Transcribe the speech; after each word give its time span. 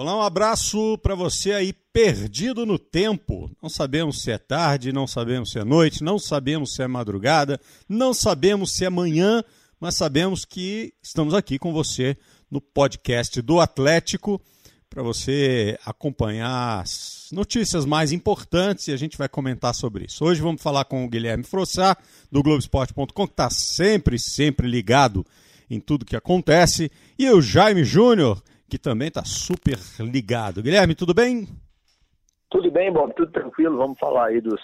Olá, 0.00 0.16
um 0.16 0.22
abraço 0.22 0.96
para 1.02 1.14
você 1.14 1.52
aí 1.52 1.74
perdido 1.92 2.64
no 2.64 2.78
tempo. 2.78 3.50
Não 3.62 3.68
sabemos 3.68 4.22
se 4.22 4.30
é 4.30 4.38
tarde, 4.38 4.94
não 4.94 5.06
sabemos 5.06 5.50
se 5.50 5.58
é 5.58 5.62
noite, 5.62 6.02
não 6.02 6.18
sabemos 6.18 6.72
se 6.72 6.82
é 6.82 6.88
madrugada, 6.88 7.60
não 7.86 8.14
sabemos 8.14 8.72
se 8.72 8.86
é 8.86 8.88
manhã, 8.88 9.44
mas 9.78 9.96
sabemos 9.96 10.46
que 10.46 10.94
estamos 11.02 11.34
aqui 11.34 11.58
com 11.58 11.70
você 11.70 12.16
no 12.50 12.62
podcast 12.62 13.42
do 13.42 13.60
Atlético 13.60 14.40
para 14.88 15.02
você 15.02 15.78
acompanhar 15.84 16.80
as 16.80 17.28
notícias 17.30 17.84
mais 17.84 18.10
importantes 18.10 18.88
e 18.88 18.92
a 18.92 18.96
gente 18.96 19.18
vai 19.18 19.28
comentar 19.28 19.74
sobre 19.74 20.06
isso. 20.06 20.24
Hoje 20.24 20.40
vamos 20.40 20.62
falar 20.62 20.86
com 20.86 21.04
o 21.04 21.10
Guilherme 21.10 21.44
Frossá, 21.44 21.94
do 22.32 22.42
Globoesporte.com, 22.42 23.26
que 23.26 23.32
está 23.34 23.50
sempre, 23.50 24.18
sempre 24.18 24.66
ligado 24.66 25.26
em 25.68 25.78
tudo 25.78 26.06
que 26.06 26.16
acontece, 26.16 26.90
e 27.18 27.30
o 27.30 27.42
Jaime 27.42 27.84
Júnior, 27.84 28.42
que 28.70 28.78
também 28.78 29.08
está 29.08 29.24
super 29.24 29.78
ligado. 29.98 30.62
Guilherme, 30.62 30.94
tudo 30.94 31.12
bem? 31.12 31.48
Tudo 32.48 32.70
bem, 32.70 32.92
Bob, 32.92 33.12
tudo 33.14 33.32
tranquilo. 33.32 33.76
Vamos 33.76 33.98
falar 33.98 34.28
aí 34.28 34.40
dos 34.40 34.60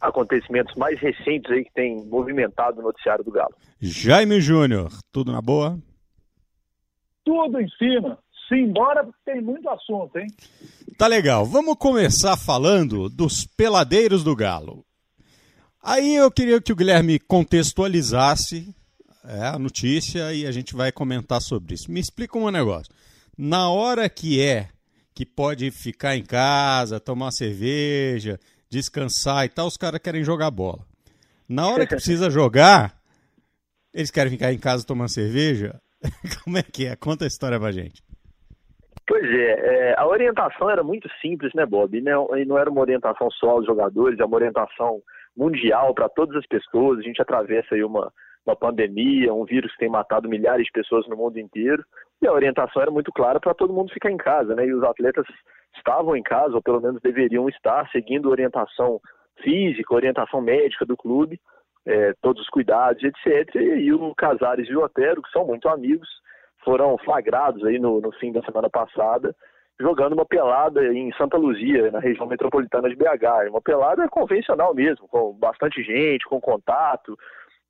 acontecimentos 0.00 0.74
mais 0.76 0.98
recentes 1.00 1.50
aí 1.50 1.64
que 1.64 1.72
tem 1.74 2.04
movimentado 2.06 2.80
o 2.80 2.84
noticiário 2.84 3.24
do 3.24 3.32
Galo. 3.32 3.54
Jaime 3.80 4.40
Júnior, 4.40 4.92
tudo 5.12 5.32
na 5.32 5.42
boa? 5.42 5.78
Tudo 7.24 7.60
em 7.60 7.68
cima. 7.70 8.16
Simbora, 8.48 9.04
porque 9.04 9.18
tem 9.24 9.42
muito 9.42 9.68
assunto, 9.68 10.16
hein? 10.18 10.28
Tá 10.96 11.06
legal. 11.06 11.44
Vamos 11.44 11.76
começar 11.76 12.36
falando 12.36 13.08
dos 13.08 13.44
peladeiros 13.44 14.24
do 14.24 14.34
Galo. 14.34 14.84
Aí 15.82 16.16
eu 16.16 16.30
queria 16.30 16.60
que 16.60 16.72
o 16.72 16.76
Guilherme 16.76 17.18
contextualizasse 17.18 18.74
é, 19.24 19.46
a 19.48 19.58
notícia 19.58 20.32
e 20.32 20.46
a 20.46 20.52
gente 20.52 20.74
vai 20.74 20.90
comentar 20.90 21.40
sobre 21.40 21.74
isso. 21.74 21.90
Me 21.90 22.00
explica 22.00 22.38
um 22.38 22.50
negócio 22.50 22.92
na 23.38 23.70
hora 23.70 24.08
que 24.08 24.42
é 24.42 24.68
que 25.14 25.24
pode 25.24 25.70
ficar 25.70 26.16
em 26.16 26.24
casa, 26.24 27.00
tomar 27.00 27.30
cerveja, 27.30 28.38
descansar 28.68 29.44
e 29.44 29.48
tal, 29.48 29.66
os 29.66 29.76
caras 29.76 30.00
querem 30.00 30.24
jogar 30.24 30.50
bola. 30.50 30.80
Na 31.48 31.68
hora 31.68 31.86
que 31.86 31.94
precisa 31.96 32.30
jogar, 32.30 32.94
eles 33.94 34.10
querem 34.10 34.32
ficar 34.32 34.52
em 34.52 34.58
casa 34.58 34.86
tomando 34.86 35.12
cerveja. 35.12 35.80
Como 36.44 36.58
é 36.58 36.62
que 36.62 36.86
é? 36.86 36.96
Conta 36.96 37.24
a 37.24 37.28
história 37.28 37.58
pra 37.58 37.72
gente. 37.72 38.02
Pois 39.06 39.24
é, 39.24 39.90
é, 39.90 39.94
a 39.96 40.06
orientação 40.06 40.68
era 40.68 40.84
muito 40.84 41.08
simples, 41.20 41.52
né, 41.54 41.64
Bob? 41.64 41.96
E 41.96 42.02
não, 42.02 42.36
e 42.36 42.44
não 42.44 42.58
era 42.58 42.70
uma 42.70 42.82
orientação 42.82 43.30
só 43.30 43.50
aos 43.50 43.64
jogadores, 43.64 44.20
é 44.20 44.24
uma 44.24 44.36
orientação 44.36 45.00
mundial 45.34 45.94
para 45.94 46.08
todas 46.08 46.36
as 46.36 46.46
pessoas. 46.46 46.98
A 46.98 47.02
gente 47.02 47.22
atravessa 47.22 47.74
aí 47.74 47.82
uma, 47.82 48.12
uma 48.44 48.54
pandemia, 48.54 49.32
um 49.32 49.44
vírus 49.44 49.72
que 49.72 49.78
tem 49.78 49.88
matado 49.88 50.28
milhares 50.28 50.66
de 50.66 50.72
pessoas 50.72 51.08
no 51.08 51.16
mundo 51.16 51.38
inteiro. 51.38 51.82
E 52.20 52.26
a 52.26 52.32
orientação 52.32 52.82
era 52.82 52.90
muito 52.90 53.12
clara 53.12 53.38
para 53.38 53.54
todo 53.54 53.72
mundo 53.72 53.92
ficar 53.92 54.10
em 54.10 54.16
casa, 54.16 54.54
né? 54.54 54.66
E 54.66 54.74
os 54.74 54.82
atletas 54.82 55.26
estavam 55.76 56.16
em 56.16 56.22
casa, 56.22 56.54
ou 56.54 56.62
pelo 56.62 56.80
menos 56.80 57.00
deveriam 57.00 57.48
estar, 57.48 57.88
seguindo 57.90 58.28
orientação 58.28 59.00
física, 59.42 59.94
orientação 59.94 60.40
médica 60.40 60.84
do 60.84 60.96
clube, 60.96 61.40
é, 61.86 62.12
todos 62.20 62.42
os 62.42 62.48
cuidados, 62.48 63.02
etc. 63.02 63.54
E 63.54 63.92
o 63.92 64.14
Casares 64.14 64.68
e 64.68 64.74
o 64.74 64.82
Otero, 64.82 65.22
que 65.22 65.30
são 65.30 65.46
muito 65.46 65.68
amigos, 65.68 66.08
foram 66.64 66.98
flagrados 66.98 67.64
aí 67.64 67.78
no, 67.78 68.00
no 68.00 68.12
fim 68.12 68.32
da 68.32 68.42
semana 68.42 68.68
passada, 68.68 69.34
jogando 69.80 70.14
uma 70.14 70.26
pelada 70.26 70.84
em 70.92 71.12
Santa 71.14 71.36
Luzia, 71.36 71.90
na 71.90 72.00
região 72.00 72.26
metropolitana 72.26 72.88
de 72.88 72.96
BH. 72.96 73.48
Uma 73.48 73.62
pelada 73.62 74.08
convencional 74.08 74.74
mesmo, 74.74 75.06
com 75.08 75.32
bastante 75.34 75.82
gente, 75.82 76.26
com 76.26 76.40
contato. 76.40 77.16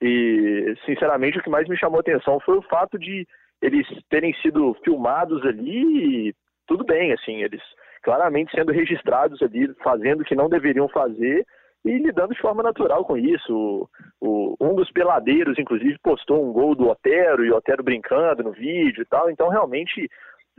E, 0.00 0.74
sinceramente, 0.86 1.38
o 1.38 1.42
que 1.42 1.50
mais 1.50 1.68
me 1.68 1.76
chamou 1.76 1.98
a 1.98 2.00
atenção 2.00 2.40
foi 2.40 2.56
o 2.56 2.62
fato 2.62 2.98
de 2.98 3.26
eles 3.60 3.86
terem 4.08 4.32
sido 4.34 4.74
filmados 4.84 5.44
ali, 5.44 6.34
tudo 6.66 6.84
bem, 6.84 7.12
assim, 7.12 7.42
eles 7.42 7.62
claramente 8.02 8.54
sendo 8.54 8.72
registrados 8.72 9.42
ali, 9.42 9.72
fazendo 9.82 10.20
o 10.20 10.24
que 10.24 10.34
não 10.34 10.48
deveriam 10.48 10.88
fazer 10.88 11.44
e 11.84 11.98
lidando 11.98 12.34
de 12.34 12.40
forma 12.40 12.62
natural 12.62 13.04
com 13.04 13.16
isso. 13.16 13.88
O, 14.20 14.56
um 14.60 14.74
dos 14.74 14.90
peladeiros, 14.90 15.58
inclusive, 15.58 15.98
postou 16.02 16.44
um 16.44 16.52
gol 16.52 16.74
do 16.74 16.88
Otero 16.88 17.44
e 17.44 17.50
o 17.50 17.56
Otero 17.56 17.82
brincando 17.82 18.42
no 18.42 18.52
vídeo 18.52 19.02
e 19.02 19.06
tal, 19.06 19.30
então 19.30 19.48
realmente 19.48 20.08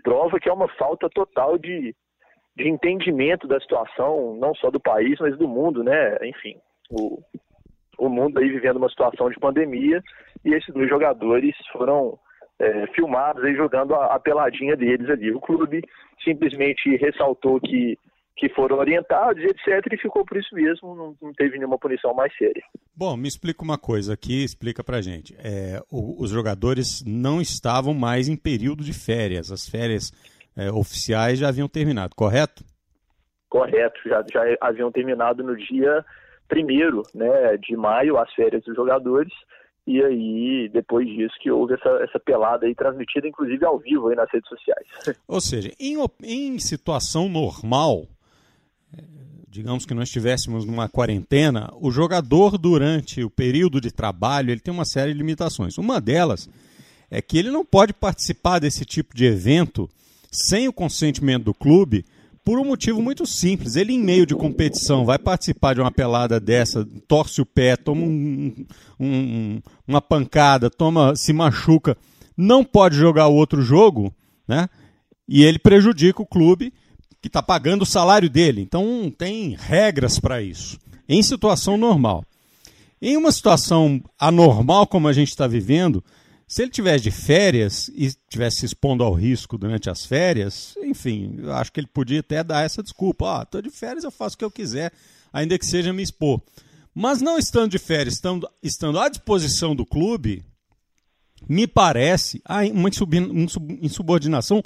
prova 0.04 0.40
que 0.40 0.50
é 0.50 0.54
uma 0.54 0.68
falta 0.76 1.10
total 1.10 1.58
de, 1.58 1.96
de 2.56 2.68
entendimento 2.68 3.48
da 3.48 3.60
situação, 3.60 4.36
não 4.36 4.54
só 4.56 4.70
do 4.70 4.80
país, 4.80 5.18
mas 5.20 5.38
do 5.38 5.48
mundo, 5.48 5.84
né? 5.84 6.18
Enfim, 6.24 6.58
o, 6.90 7.22
o 7.98 8.10
mundo 8.10 8.40
aí 8.40 8.50
vivendo 8.50 8.78
uma 8.78 8.90
situação 8.90 9.30
de 9.30 9.40
pandemia 9.40 10.02
e 10.44 10.54
esses 10.54 10.74
dois 10.74 10.90
jogadores 10.90 11.56
foram 11.72 12.18
é, 12.60 12.88
filmados 12.88 13.44
aí 13.44 13.56
jogando 13.56 13.96
a, 13.96 14.16
a, 14.16 14.20
peladinha 14.20 14.76
deles 14.76 15.10
ali. 15.10 15.32
O 15.32 15.40
clube 15.40 15.82
simplesmente 16.24 16.96
ressaltou 16.98 17.60
que, 17.62 17.98
que 18.36 18.50
foram 18.50 18.78
orientados, 18.78 19.42
etc., 19.44 19.94
e 19.94 19.98
ficou 19.98 20.26
por 20.26 20.38
isso 20.38 20.54
mesmo, 20.54 20.94
não, 20.94 21.16
não 21.22 21.34
teve 21.34 21.58
nenhuma 21.58 21.78
punição 21.78 22.14
mais 22.14 22.36
séria. 22.38 22.64
Bom, 22.96 23.16
me 23.16 23.28
explica 23.28 23.64
uma 23.64 23.78
coisa 23.78 24.14
aqui, 24.14 24.44
explica 24.44 24.84
pra 24.84 25.02
gente. 25.02 25.36
É, 25.40 25.82
o, 25.90 26.22
os 26.22 26.32
jogadores 26.32 27.04
não 27.06 27.40
estavam 27.40 27.94
mais 27.94 28.28
em 28.28 28.36
período 28.36 28.84
de 28.84 28.94
férias, 28.94 29.52
as 29.52 29.68
férias 29.68 30.12
é, 30.58 30.70
oficiais 30.72 31.40
já 31.40 31.48
haviam 31.48 31.70
terminado, 31.70 32.16
correto? 32.16 32.64
Correto, 33.50 34.00
já, 34.06 34.24
já 34.32 34.42
haviam 34.62 34.92
terminado 34.92 35.44
no 35.44 35.56
dia 35.56 36.06
primeiro 36.48 37.04
né, 37.16 37.58
de 37.58 37.78
maio, 37.78 38.18
as 38.18 38.32
férias 38.34 38.64
dos 38.64 38.76
jogadores, 38.76 39.32
e 39.90 40.04
aí, 40.04 40.70
depois 40.72 41.08
disso, 41.08 41.34
que 41.42 41.50
houve 41.50 41.74
essa, 41.74 41.90
essa 42.04 42.20
pelada 42.20 42.68
aí 42.68 42.76
transmitida, 42.76 43.28
inclusive 43.28 43.66
ao 43.66 43.80
vivo 43.80 44.10
aí 44.10 44.16
nas 44.16 44.30
redes 44.32 44.48
sociais. 44.48 44.86
Ou 45.28 45.42
seja, 45.42 45.74
em, 45.80 45.98
em 46.22 46.60
situação 46.60 47.28
normal, 47.28 48.06
digamos 49.50 49.88
que 49.88 49.96
nós 49.96 50.10
estivéssemos 50.10 50.64
numa 50.64 50.88
quarentena, 50.88 51.74
o 51.82 51.90
jogador, 51.90 52.56
durante 52.56 53.24
o 53.24 53.32
período 53.32 53.82
de 53.82 53.92
trabalho, 53.92 54.52
ele 54.52 54.60
tem 54.60 54.72
uma 54.72 54.86
série 54.86 55.12
de 55.12 55.18
limitações. 55.18 55.76
Uma 55.80 56.00
delas 56.00 56.48
é 57.10 57.20
que 57.20 57.40
ele 57.40 57.50
não 57.50 57.66
pode 57.66 57.92
participar 57.92 58.60
desse 58.60 58.86
tipo 58.86 59.16
de 59.16 59.26
evento 59.26 59.90
sem 60.32 60.68
o 60.68 60.74
consentimento 60.74 61.46
do 61.46 61.54
clube, 61.56 62.06
por 62.50 62.58
um 62.58 62.66
motivo 62.66 63.00
muito 63.00 63.28
simples. 63.28 63.76
Ele, 63.76 63.94
em 63.94 64.00
meio 64.00 64.26
de 64.26 64.34
competição, 64.34 65.06
vai 65.06 65.20
participar 65.20 65.76
de 65.76 65.82
uma 65.82 65.92
pelada 65.92 66.40
dessa, 66.40 66.84
torce 67.08 67.40
o 67.40 67.46
pé, 67.46 67.76
toma 67.76 68.02
um, 68.02 68.66
um, 69.00 69.62
uma 69.88 70.02
pancada, 70.02 70.68
toma, 70.68 71.16
se 71.16 71.32
machuca, 71.32 71.96
não 72.36 72.64
pode 72.64 72.96
jogar 72.96 73.28
o 73.28 73.36
outro 73.36 73.62
jogo, 73.62 74.12
né? 74.48 74.68
E 75.28 75.44
ele 75.44 75.60
prejudica 75.60 76.24
o 76.24 76.26
clube 76.26 76.74
que 77.22 77.28
está 77.28 77.44
pagando 77.44 77.84
o 77.84 77.86
salário 77.86 78.32
dele. 78.32 78.62
Então 78.62 79.14
tem 79.16 79.56
regras 79.56 80.18
para 80.18 80.42
isso. 80.42 80.80
Em 81.08 81.22
situação 81.22 81.78
normal. 81.78 82.26
Em 83.00 83.16
uma 83.16 83.32
situação 83.32 84.02
anormal 84.18 84.88
como 84.88 85.08
a 85.08 85.14
gente 85.14 85.30
está 85.30 85.46
vivendo, 85.46 86.04
se 86.50 86.64
ele 86.64 86.72
tivesse 86.72 87.04
de 87.04 87.12
férias 87.12 87.90
e 87.90 88.12
tivesse 88.28 88.62
se 88.62 88.66
expondo 88.66 89.04
ao 89.04 89.14
risco 89.14 89.56
durante 89.56 89.88
as 89.88 90.04
férias, 90.04 90.74
enfim, 90.82 91.36
eu 91.38 91.54
acho 91.54 91.72
que 91.72 91.80
ele 91.80 91.86
podia 91.86 92.22
até 92.22 92.44
dar 92.44 92.66
essa 92.66 92.82
desculpa. 92.82 93.38
Ah, 93.38 93.44
estou 93.44 93.62
de 93.62 93.70
férias, 93.70 94.04
eu 94.04 94.10
faço 94.10 94.34
o 94.34 94.40
que 94.40 94.44
eu 94.44 94.50
quiser, 94.50 94.92
ainda 95.32 95.60
que 95.60 95.66
seja 95.66 95.94
me 95.94 96.02
expor. 96.02 96.42
Mas 96.92 97.22
não 97.22 97.38
estando 97.38 97.70
de 97.70 97.78
férias, 97.78 98.16
estando, 98.16 98.50
estando 98.64 99.00
à 99.00 99.08
disposição 99.08 99.76
do 99.76 99.86
clube, 99.86 100.44
me 101.48 101.68
parece 101.68 102.42
uma 102.74 102.90
insubordinação 103.80 104.64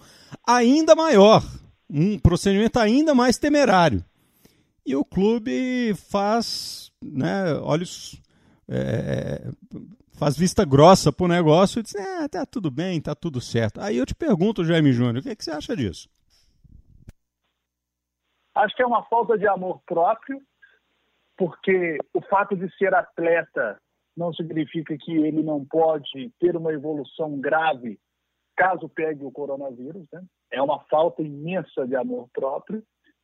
ainda 0.48 0.96
maior, 0.96 1.46
um 1.90 2.18
procedimento 2.18 2.80
ainda 2.80 3.14
mais 3.14 3.38
temerário. 3.38 4.02
E 4.86 4.96
o 4.96 5.04
clube 5.04 5.94
faz 6.10 6.94
né, 7.04 7.56
olhos. 7.56 8.22
É, 8.70 9.52
faz 10.18 10.38
vista 10.38 10.66
grossa 10.66 11.12
pro 11.12 11.28
negócio 11.28 11.80
e 11.80 11.84
diz, 11.84 11.96
é, 11.96 12.28
tá 12.28 12.46
tudo 12.46 12.72
bem, 12.72 13.02
tá 13.02 13.16
tudo 13.16 13.42
certo. 13.42 13.82
Aí 13.82 13.98
eu 13.98 14.06
te 14.06 14.16
pergunto, 14.16 14.64
Jaime 14.64 14.92
Júnior, 14.92 15.18
o 15.18 15.22
que, 15.22 15.30
é 15.30 15.36
que 15.36 15.44
você 15.44 15.52
acha 15.52 15.76
disso? 15.76 16.10
Acho 18.56 18.76
que 18.76 18.84
é 18.84 18.86
uma 18.86 19.04
falta 19.06 19.38
de 19.38 19.48
amor 19.48 19.82
próprio, 19.86 20.40
porque 21.36 21.98
o 22.14 22.22
fato 22.22 22.56
de 22.56 22.70
ser 22.78 22.94
atleta 22.94 23.80
não 24.16 24.32
significa 24.32 24.96
que 24.98 25.12
ele 25.12 25.42
não 25.42 25.66
pode 25.66 26.32
ter 26.40 26.56
uma 26.56 26.72
evolução 26.72 27.40
grave 27.40 28.00
caso 28.56 28.88
pegue 28.88 29.24
o 29.26 29.32
coronavírus. 29.32 30.06
Né? 30.12 30.24
É 30.52 30.62
uma 30.62 30.80
falta 30.86 31.22
imensa 31.24 31.88
de 31.88 31.96
amor 31.96 32.30
próprio 32.32 32.84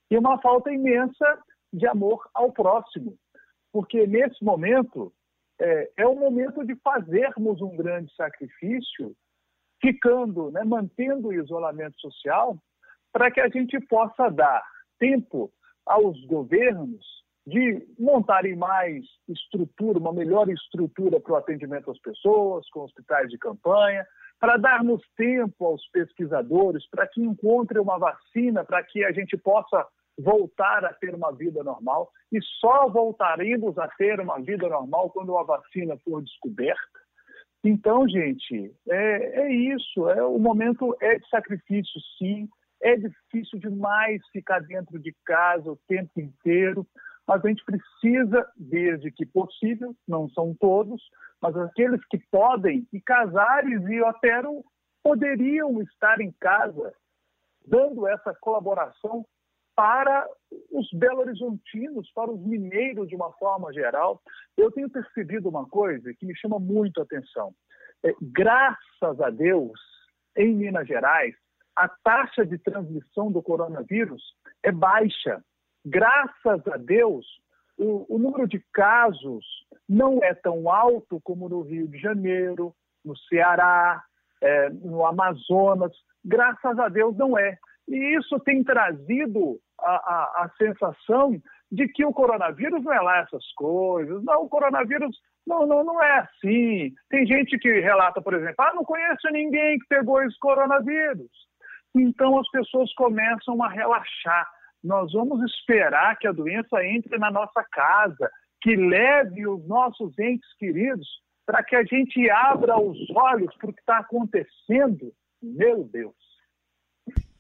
e 0.10 0.18
uma 0.18 0.42
falta 0.42 0.72
imensa 0.72 1.44
de 1.72 1.88
amor 1.88 2.28
ao 2.34 2.52
próximo. 2.52 3.16
Porque 3.72 4.08
nesse 4.08 4.44
momento, 4.44 5.14
é, 5.60 5.92
é 5.98 6.08
o 6.08 6.16
momento 6.16 6.66
de 6.66 6.76
fazermos 6.76 7.62
um 7.62 7.76
grande 7.76 8.14
sacrifício, 8.16 9.16
ficando, 9.82 10.52
né, 10.52 10.64
mantendo 10.64 11.30
o 11.30 11.34
isolamento 11.34 12.00
social, 12.00 12.58
para 13.12 13.30
que 13.32 13.42
a 13.42 13.50
gente 13.50 13.80
possa 13.88 14.30
dar 14.30 14.64
tempo 14.98 15.52
aos 15.86 16.24
governos 16.26 17.06
de 17.48 17.88
montarem 17.98 18.56
mais 18.56 19.04
estrutura, 19.28 19.98
uma 19.98 20.14
melhor 20.14 20.50
estrutura 20.50 21.20
para 21.20 21.34
o 21.34 21.36
atendimento 21.36 21.90
às 21.90 22.00
pessoas, 22.00 22.70
com 22.70 22.82
hospitais 22.82 23.30
de 23.30 23.38
campanha, 23.38 24.06
para 24.40 24.58
darmos 24.58 25.02
tempo 25.18 25.66
aos 25.66 25.86
pesquisadores 25.90 26.88
para 26.90 27.08
que 27.08 27.22
encontrem 27.22 27.82
uma 27.82 27.98
vacina, 27.98 28.64
para 28.64 28.84
que 28.84 29.04
a 29.04 29.12
gente 29.12 29.36
possa 29.38 29.86
voltar 30.20 30.84
a 30.84 30.94
ter 30.94 31.16
uma 31.16 31.32
vida 31.32 31.64
normal. 31.64 32.12
E 32.32 32.40
só 32.60 32.90
voltaremos 32.90 33.78
a 33.78 33.88
ter 33.88 34.20
uma 34.20 34.40
vida 34.40 34.68
normal 34.68 35.10
quando 35.10 35.38
a 35.38 35.44
vacina 35.44 35.98
for 36.04 36.22
descoberta. 36.22 37.00
Então, 37.64 38.08
gente, 38.08 38.74
é, 38.90 39.42
é 39.42 39.52
isso. 39.52 40.10
É, 40.10 40.24
o 40.24 40.38
momento 40.38 40.96
é 41.02 41.18
de 41.18 41.28
sacrifício, 41.30 42.00
sim. 42.18 42.48
É 42.82 42.96
difícil 42.96 43.60
demais 43.60 44.22
ficar 44.32 44.60
dentro 44.60 44.98
de 45.00 45.14
casa 45.26 45.70
o 45.70 45.80
tempo 45.88 46.20
inteiro, 46.20 46.88
mas 47.28 47.44
a 47.44 47.50
gente 47.50 47.64
precisa, 47.66 48.50
desde 48.56 49.12
que 49.12 49.26
possível, 49.26 49.94
não 50.08 50.30
são 50.30 50.56
todos, 50.58 51.02
mas 51.42 51.56
aqueles 51.58 52.02
que 52.06 52.18
podem, 52.32 52.88
e 52.94 53.02
Casares 53.02 53.86
e 53.86 54.02
Otero 54.02 54.64
poderiam 55.04 55.82
estar 55.82 56.22
em 56.22 56.32
casa, 56.40 56.94
dando 57.68 58.08
essa 58.08 58.34
colaboração 58.40 59.26
para 59.80 60.28
os 60.74 60.90
belo-horizontinos, 60.92 62.12
para 62.12 62.30
os 62.30 62.46
mineiros 62.46 63.08
de 63.08 63.16
uma 63.16 63.32
forma 63.32 63.72
geral. 63.72 64.22
Eu 64.58 64.70
tenho 64.70 64.90
percebido 64.90 65.48
uma 65.48 65.66
coisa 65.66 66.14
que 66.16 66.26
me 66.26 66.36
chama 66.36 66.60
muito 66.60 67.00
a 67.00 67.04
atenção. 67.04 67.54
É, 68.04 68.14
graças 68.22 69.22
a 69.22 69.30
Deus, 69.30 69.80
em 70.36 70.54
Minas 70.54 70.86
Gerais, 70.86 71.34
a 71.78 71.88
taxa 71.88 72.46
de 72.46 72.58
transmissão 72.58 73.32
do 73.32 73.42
coronavírus 73.42 74.22
é 74.64 74.70
baixa. 74.70 75.42
Graças 75.86 76.68
a 76.68 76.76
Deus, 76.76 77.26
o, 77.78 78.06
o 78.14 78.20
número 78.20 78.50
de 78.50 78.62
casos 78.74 79.46
não 79.88 80.22
é 80.22 80.34
tão 80.34 80.70
alto 80.70 81.22
como 81.24 81.48
no 81.48 81.62
Rio 81.62 81.88
de 81.88 81.98
Janeiro, 82.00 82.76
no 83.06 83.16
Ceará, 83.16 84.04
é, 84.42 84.70
no 84.72 85.06
Amazonas. 85.06 85.94
Graças 86.26 86.78
a 86.78 86.90
Deus 86.90 87.16
não 87.16 87.40
é. 87.40 87.58
E 87.88 88.18
isso 88.18 88.38
tem 88.42 88.62
trazido 88.62 89.58
a, 89.84 89.96
a, 89.96 90.44
a, 90.46 90.50
sensação 90.58 91.40
de 91.72 91.88
que 91.88 92.06
o 92.06 92.14
coronavírus 92.14 92.84
não 92.84 92.94
é 92.94 93.00
lá 93.00 93.20
essas 93.20 93.46
coisas. 93.54 94.24
Não, 94.24 94.44
o 94.44 94.50
coronavírus 94.50 95.16
não, 95.46 95.66
não, 95.66 95.84
não 95.84 96.04
é 96.04 96.20
assim. 96.20 96.92
Tem 97.10 97.26
gente 97.26 97.58
que 97.58 97.80
relata, 97.80 98.22
por 98.22 98.34
exemplo, 98.34 98.56
ah, 98.60 98.74
não 98.74 98.84
conheço 98.84 99.30
ninguém 99.32 99.80
que 99.80 99.88
pegou 99.88 100.22
esse 100.24 100.38
coronavírus. 100.40 101.30
Então 101.96 102.40
as 102.40 102.50
pessoas 102.50 102.94
começam 102.94 103.62
a 103.64 103.70
relaxar. 103.70 104.48
Nós 104.84 105.12
vamos 105.12 105.42
esperar 105.52 106.18
que 106.18 106.28
a 106.28 106.32
doença 106.32 106.84
entre 106.86 107.18
na 107.18 107.32
nossa 107.32 107.64
casa, 107.72 108.30
que 108.62 108.76
leve 108.76 109.48
os 109.48 109.68
nossos 109.68 110.18
entes 110.20 110.54
queridos 110.58 111.08
para 111.46 111.64
que 111.64 111.76
a 111.76 111.84
gente 111.84 112.30
abra 112.30 112.80
os 112.80 112.98
olhos 113.16 113.54
para 113.58 113.70
o 113.70 113.74
que 113.74 113.80
está 113.80 113.98
acontecendo. 113.98 115.12
Meu 115.42 115.84
Deus. 115.84 116.29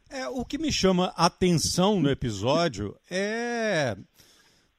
É, 0.10 0.28
o 0.28 0.44
que 0.44 0.58
me 0.58 0.72
chama 0.72 1.14
atenção 1.16 2.00
no 2.00 2.10
episódio 2.10 2.96
é. 3.10 3.96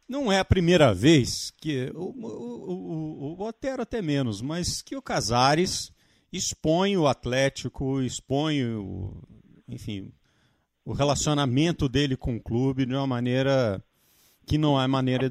Não 0.09 0.31
é 0.31 0.41
a 0.41 0.45
primeira 0.45 0.93
vez 0.93 1.53
que. 1.61 1.93
O, 1.95 2.11
o, 2.11 3.37
o, 3.37 3.37
o 3.39 3.47
Otero 3.47 3.83
até 3.83 4.03
menos, 4.03 4.43
mas 4.43 4.83
que 4.83 4.97
o 4.97 5.03
Casares 5.03 5.93
expõe 6.33 6.97
o 6.97 7.07
Atlético, 7.07 8.03
expõe 8.03 8.65
o. 8.65 9.23
Enfim, 9.69 10.13
o 10.85 10.93
relacionamento 10.93 11.89
dele 11.89 12.17
com 12.17 12.35
o 12.35 12.43
clube 12.43 12.85
de 12.85 12.95
uma 12.95 13.07
maneira 13.07 13.81
que 14.45 14.59
não 14.59 14.81
é 14.81 14.87
maneira 14.89 15.31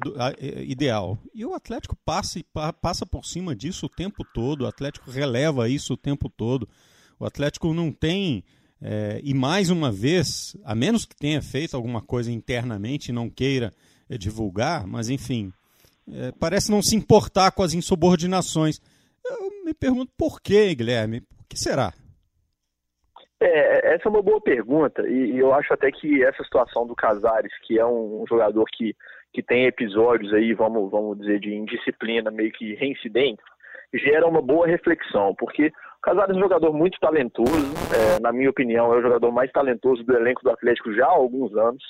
ideal. 0.66 1.18
E 1.34 1.44
o 1.44 1.52
Atlético 1.52 1.94
passa, 2.06 2.40
passa 2.80 3.04
por 3.04 3.26
cima 3.26 3.54
disso 3.54 3.84
o 3.84 3.90
tempo 3.90 4.24
todo, 4.32 4.62
o 4.62 4.66
Atlético 4.66 5.10
releva 5.10 5.68
isso 5.68 5.92
o 5.92 5.96
tempo 5.96 6.30
todo. 6.30 6.66
O 7.18 7.26
Atlético 7.26 7.74
não 7.74 7.92
tem 7.92 8.42
é, 8.82 9.20
e 9.22 9.34
mais 9.34 9.70
uma 9.70 9.92
vez, 9.92 10.56
a 10.64 10.74
menos 10.74 11.04
que 11.04 11.14
tenha 11.14 11.42
feito 11.42 11.76
alguma 11.76 12.00
coisa 12.00 12.32
internamente 12.32 13.10
e 13.10 13.14
não 13.14 13.28
queira 13.28 13.72
é, 14.08 14.16
divulgar, 14.16 14.86
mas 14.86 15.10
enfim, 15.10 15.52
é, 16.10 16.32
parece 16.38 16.70
não 16.70 16.80
se 16.80 16.96
importar 16.96 17.52
com 17.52 17.62
as 17.62 17.74
insubordinações. 17.74 18.80
Eu 19.24 19.64
me 19.64 19.74
pergunto 19.74 20.12
por 20.16 20.40
quê, 20.40 20.74
Guilherme? 20.74 21.18
O 21.38 21.44
que 21.48 21.58
será? 21.58 21.92
É, 23.42 23.94
essa 23.94 24.06
é 24.06 24.10
uma 24.10 24.22
boa 24.22 24.40
pergunta, 24.40 25.02
e, 25.08 25.32
e, 25.32 25.38
eu 25.38 25.54
acho 25.54 25.72
até 25.72 25.90
que 25.90 26.22
essa 26.22 26.44
situação 26.44 26.86
do 26.86 26.94
Casares, 26.94 27.52
que 27.66 27.78
é 27.78 27.86
um, 27.86 28.22
um, 28.22 28.26
jogador 28.26 28.66
que, 28.70 28.94
que 29.32 29.42
tem 29.42 29.64
episódios 29.64 30.32
aí, 30.34 30.52
vamos, 30.52 30.90
vamos 30.90 31.18
dizer, 31.18 31.40
de 31.40 31.54
indisciplina 31.54 32.30
meio 32.30 32.52
que 32.52 32.74
reincidente, 32.74 33.42
gera 33.94 34.26
uma 34.26 34.42
boa 34.42 34.66
reflexão, 34.66 35.34
porque 35.38 35.72
Casares 36.02 36.34
é 36.34 36.38
um 36.38 36.42
jogador 36.42 36.72
muito 36.72 36.98
talentoso, 36.98 37.74
é, 37.94 38.20
na 38.20 38.32
minha 38.32 38.48
opinião, 38.48 38.92
é 38.92 38.98
o 38.98 39.02
jogador 39.02 39.30
mais 39.30 39.50
talentoso 39.52 40.02
do 40.02 40.16
elenco 40.16 40.42
do 40.42 40.50
Atlético 40.50 40.92
já 40.94 41.06
há 41.06 41.10
alguns 41.10 41.54
anos. 41.56 41.82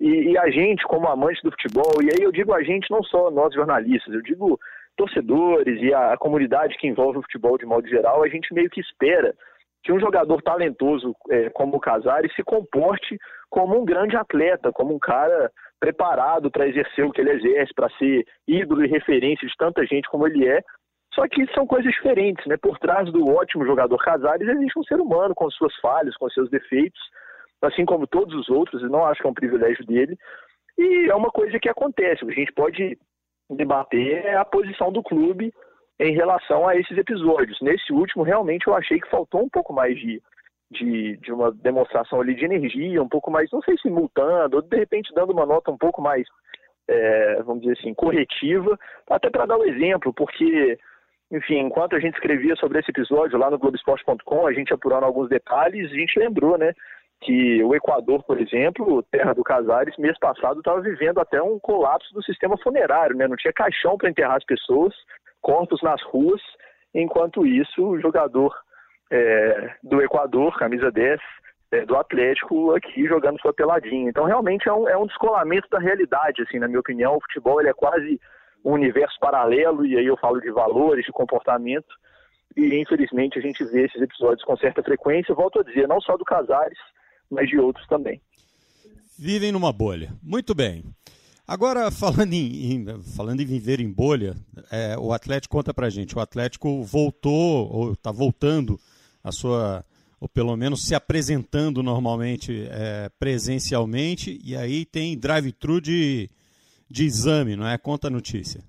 E, 0.00 0.32
e, 0.32 0.38
a 0.38 0.48
gente, 0.50 0.84
como 0.84 1.08
amante 1.08 1.42
do 1.42 1.50
futebol, 1.50 2.02
e 2.02 2.06
aí 2.06 2.22
eu 2.22 2.32
digo 2.32 2.52
a 2.52 2.62
gente, 2.62 2.90
não 2.90 3.02
só 3.02 3.30
nós 3.30 3.54
jornalistas, 3.54 4.12
eu 4.14 4.22
digo 4.22 4.58
torcedores 4.96 5.80
e 5.80 5.92
a, 5.92 6.12
a 6.12 6.16
comunidade 6.16 6.76
que 6.76 6.86
envolve 6.86 7.18
o 7.18 7.22
futebol 7.22 7.56
de 7.56 7.66
modo 7.66 7.86
geral, 7.88 8.22
a 8.22 8.28
gente 8.28 8.52
meio 8.52 8.70
que 8.70 8.80
espera 8.80 9.34
que 9.82 9.92
um 9.92 10.00
jogador 10.00 10.40
talentoso 10.42 11.14
é, 11.30 11.50
como 11.50 11.76
o 11.76 11.80
Casares 11.80 12.32
se 12.34 12.42
comporte 12.42 13.18
como 13.50 13.80
um 13.80 13.84
grande 13.84 14.16
atleta, 14.16 14.72
como 14.72 14.94
um 14.94 14.98
cara 14.98 15.50
preparado 15.80 16.50
para 16.50 16.68
exercer 16.68 17.04
o 17.04 17.10
que 17.10 17.20
ele 17.20 17.32
exerce, 17.32 17.74
para 17.74 17.90
ser 17.98 18.24
ídolo 18.46 18.84
e 18.84 18.88
referência 18.88 19.46
de 19.46 19.54
tanta 19.56 19.84
gente 19.84 20.08
como 20.08 20.26
ele 20.26 20.48
é, 20.48 20.62
só 21.14 21.28
que 21.28 21.46
são 21.54 21.66
coisas 21.66 21.92
diferentes, 21.92 22.44
né? 22.46 22.56
Por 22.56 22.78
trás 22.78 23.10
do 23.12 23.28
ótimo 23.28 23.66
jogador 23.66 23.98
Casares 23.98 24.48
existe 24.48 24.78
um 24.78 24.84
ser 24.84 25.00
humano 25.00 25.34
com 25.34 25.50
suas 25.50 25.74
falhas, 25.76 26.16
com 26.16 26.28
seus 26.30 26.48
defeitos, 26.50 27.00
assim 27.60 27.84
como 27.84 28.06
todos 28.06 28.34
os 28.34 28.48
outros, 28.48 28.82
e 28.82 28.86
não 28.86 29.04
acho 29.04 29.20
que 29.20 29.26
é 29.26 29.30
um 29.30 29.34
privilégio 29.34 29.84
dele. 29.84 30.16
E 30.78 31.10
é 31.10 31.14
uma 31.14 31.30
coisa 31.30 31.58
que 31.58 31.68
acontece, 31.68 32.24
a 32.24 32.32
gente 32.32 32.52
pode 32.52 32.98
debater 33.50 34.34
a 34.36 34.44
posição 34.44 34.90
do 34.90 35.02
clube 35.02 35.52
em 36.00 36.14
relação 36.14 36.66
a 36.66 36.74
esses 36.76 36.96
episódios. 36.96 37.60
Nesse 37.60 37.92
último, 37.92 38.24
realmente, 38.24 38.66
eu 38.66 38.74
achei 38.74 38.98
que 38.98 39.10
faltou 39.10 39.42
um 39.42 39.50
pouco 39.50 39.72
mais 39.74 39.94
de, 39.98 40.22
de, 40.70 41.18
de 41.18 41.30
uma 41.30 41.52
demonstração 41.52 42.22
ali 42.22 42.34
de 42.34 42.46
energia, 42.46 43.02
um 43.02 43.08
pouco 43.08 43.30
mais, 43.30 43.50
não 43.52 43.60
sei 43.60 43.76
se 43.76 43.90
multando, 43.90 44.56
ou 44.56 44.62
de 44.62 44.76
repente 44.76 45.12
dando 45.14 45.32
uma 45.32 45.44
nota 45.44 45.70
um 45.70 45.76
pouco 45.76 46.00
mais, 46.00 46.26
é, 46.88 47.42
vamos 47.42 47.62
dizer 47.62 47.78
assim, 47.78 47.92
corretiva, 47.92 48.78
até 49.10 49.28
para 49.28 49.44
dar 49.44 49.58
um 49.58 49.64
exemplo, 49.64 50.12
porque 50.14 50.78
enfim, 51.32 51.60
enquanto 51.60 51.96
a 51.96 51.98
gente 51.98 52.14
escrevia 52.14 52.54
sobre 52.56 52.78
esse 52.78 52.90
episódio 52.90 53.38
lá 53.38 53.50
no 53.50 53.58
Globoesporte.com, 53.58 54.46
a 54.46 54.52
gente 54.52 54.72
apurando 54.74 55.04
alguns 55.04 55.30
detalhes, 55.30 55.90
a 55.90 55.94
gente 55.94 56.18
lembrou, 56.18 56.58
né, 56.58 56.74
que 57.22 57.62
o 57.64 57.74
Equador, 57.74 58.22
por 58.24 58.38
exemplo, 58.38 59.02
terra 59.04 59.32
do 59.32 59.42
Casares, 59.42 59.96
mês 59.96 60.18
passado 60.18 60.58
estava 60.58 60.82
vivendo 60.82 61.18
até 61.18 61.40
um 61.42 61.58
colapso 61.58 62.12
do 62.12 62.22
sistema 62.22 62.58
funerário, 62.58 63.16
né? 63.16 63.26
Não 63.26 63.36
tinha 63.36 63.52
caixão 63.52 63.96
para 63.96 64.10
enterrar 64.10 64.36
as 64.36 64.44
pessoas, 64.44 64.92
corpos 65.40 65.80
nas 65.82 66.02
ruas. 66.02 66.42
Enquanto 66.92 67.46
isso, 67.46 67.82
o 67.82 68.00
jogador 68.00 68.52
é, 69.10 69.74
do 69.82 70.02
Equador, 70.02 70.58
camisa 70.58 70.90
10, 70.90 71.20
é, 71.70 71.86
do 71.86 71.96
Atlético, 71.96 72.74
aqui 72.74 73.06
jogando 73.06 73.40
sua 73.40 73.54
peladinha. 73.54 74.10
Então, 74.10 74.24
realmente 74.24 74.68
é 74.68 74.72
um, 74.72 74.88
é 74.88 74.96
um 74.96 75.06
descolamento 75.06 75.68
da 75.70 75.78
realidade, 75.78 76.42
assim, 76.42 76.58
na 76.58 76.66
minha 76.66 76.80
opinião. 76.80 77.16
O 77.16 77.22
futebol 77.22 77.60
ele 77.60 77.70
é 77.70 77.74
quase 77.74 78.20
um 78.64 78.72
universo 78.72 79.18
paralelo, 79.20 79.84
e 79.84 79.96
aí 79.96 80.06
eu 80.06 80.16
falo 80.16 80.40
de 80.40 80.50
valores, 80.50 81.04
de 81.04 81.12
comportamento, 81.12 81.94
e 82.56 82.80
infelizmente 82.80 83.38
a 83.38 83.42
gente 83.42 83.64
vê 83.64 83.86
esses 83.86 84.00
episódios 84.00 84.44
com 84.44 84.56
certa 84.56 84.82
frequência, 84.82 85.34
volto 85.34 85.60
a 85.60 85.64
dizer, 85.64 85.88
não 85.88 86.00
só 86.00 86.16
do 86.16 86.24
Casares, 86.24 86.78
mas 87.30 87.48
de 87.48 87.58
outros 87.58 87.86
também. 87.86 88.20
Vivem 89.18 89.52
numa 89.52 89.72
bolha. 89.72 90.12
Muito 90.22 90.54
bem. 90.54 90.84
Agora, 91.46 91.90
falando 91.90 92.32
em, 92.32 92.72
em 92.72 93.02
falando 93.16 93.40
em 93.40 93.46
viver 93.46 93.80
em 93.80 93.90
bolha, 93.90 94.34
é, 94.70 94.96
o 94.98 95.12
Atlético 95.12 95.56
conta 95.56 95.74
pra 95.74 95.90
gente. 95.90 96.16
O 96.16 96.20
Atlético 96.20 96.82
voltou, 96.82 97.68
ou 97.70 97.92
está 97.92 98.12
voltando 98.12 98.78
a 99.22 99.32
sua, 99.32 99.84
ou 100.20 100.28
pelo 100.28 100.56
menos 100.56 100.86
se 100.86 100.94
apresentando 100.94 101.82
normalmente 101.82 102.68
é, 102.70 103.10
presencialmente, 103.18 104.40
e 104.44 104.56
aí 104.56 104.84
tem 104.84 105.18
drive-thru 105.18 105.80
de 105.80 106.30
de 106.92 107.06
exame, 107.06 107.56
não 107.56 107.66
é? 107.66 107.78
Conta 107.78 108.08
a 108.08 108.10
notícia. 108.10 108.60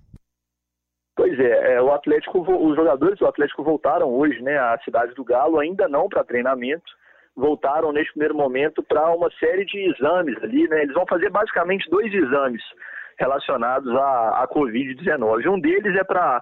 Pois 1.15 1.37
é, 1.39 1.75
é, 1.75 1.81
o 1.81 1.91
Atlético, 1.91 2.39
os 2.39 2.75
jogadores 2.75 3.19
do 3.19 3.27
Atlético 3.27 3.63
voltaram 3.63 4.09
hoje, 4.09 4.41
né, 4.41 4.57
à 4.57 4.79
cidade 4.83 5.13
do 5.13 5.23
Galo, 5.23 5.59
ainda 5.59 5.87
não 5.87 6.07
para 6.07 6.23
treinamento, 6.23 6.91
voltaram 7.35 7.91
neste 7.91 8.13
primeiro 8.13 8.35
momento 8.35 8.81
para 8.81 9.13
uma 9.13 9.29
série 9.39 9.65
de 9.65 9.91
exames 9.91 10.41
ali, 10.41 10.67
né? 10.69 10.83
Eles 10.83 10.93
vão 10.93 11.05
fazer 11.05 11.29
basicamente 11.29 11.89
dois 11.89 12.11
exames 12.13 12.63
relacionados 13.19 13.93
à, 13.95 14.43
à 14.43 14.47
Covid-19. 14.47 15.47
Um 15.51 15.59
deles 15.59 15.95
é 15.95 16.03
para 16.03 16.41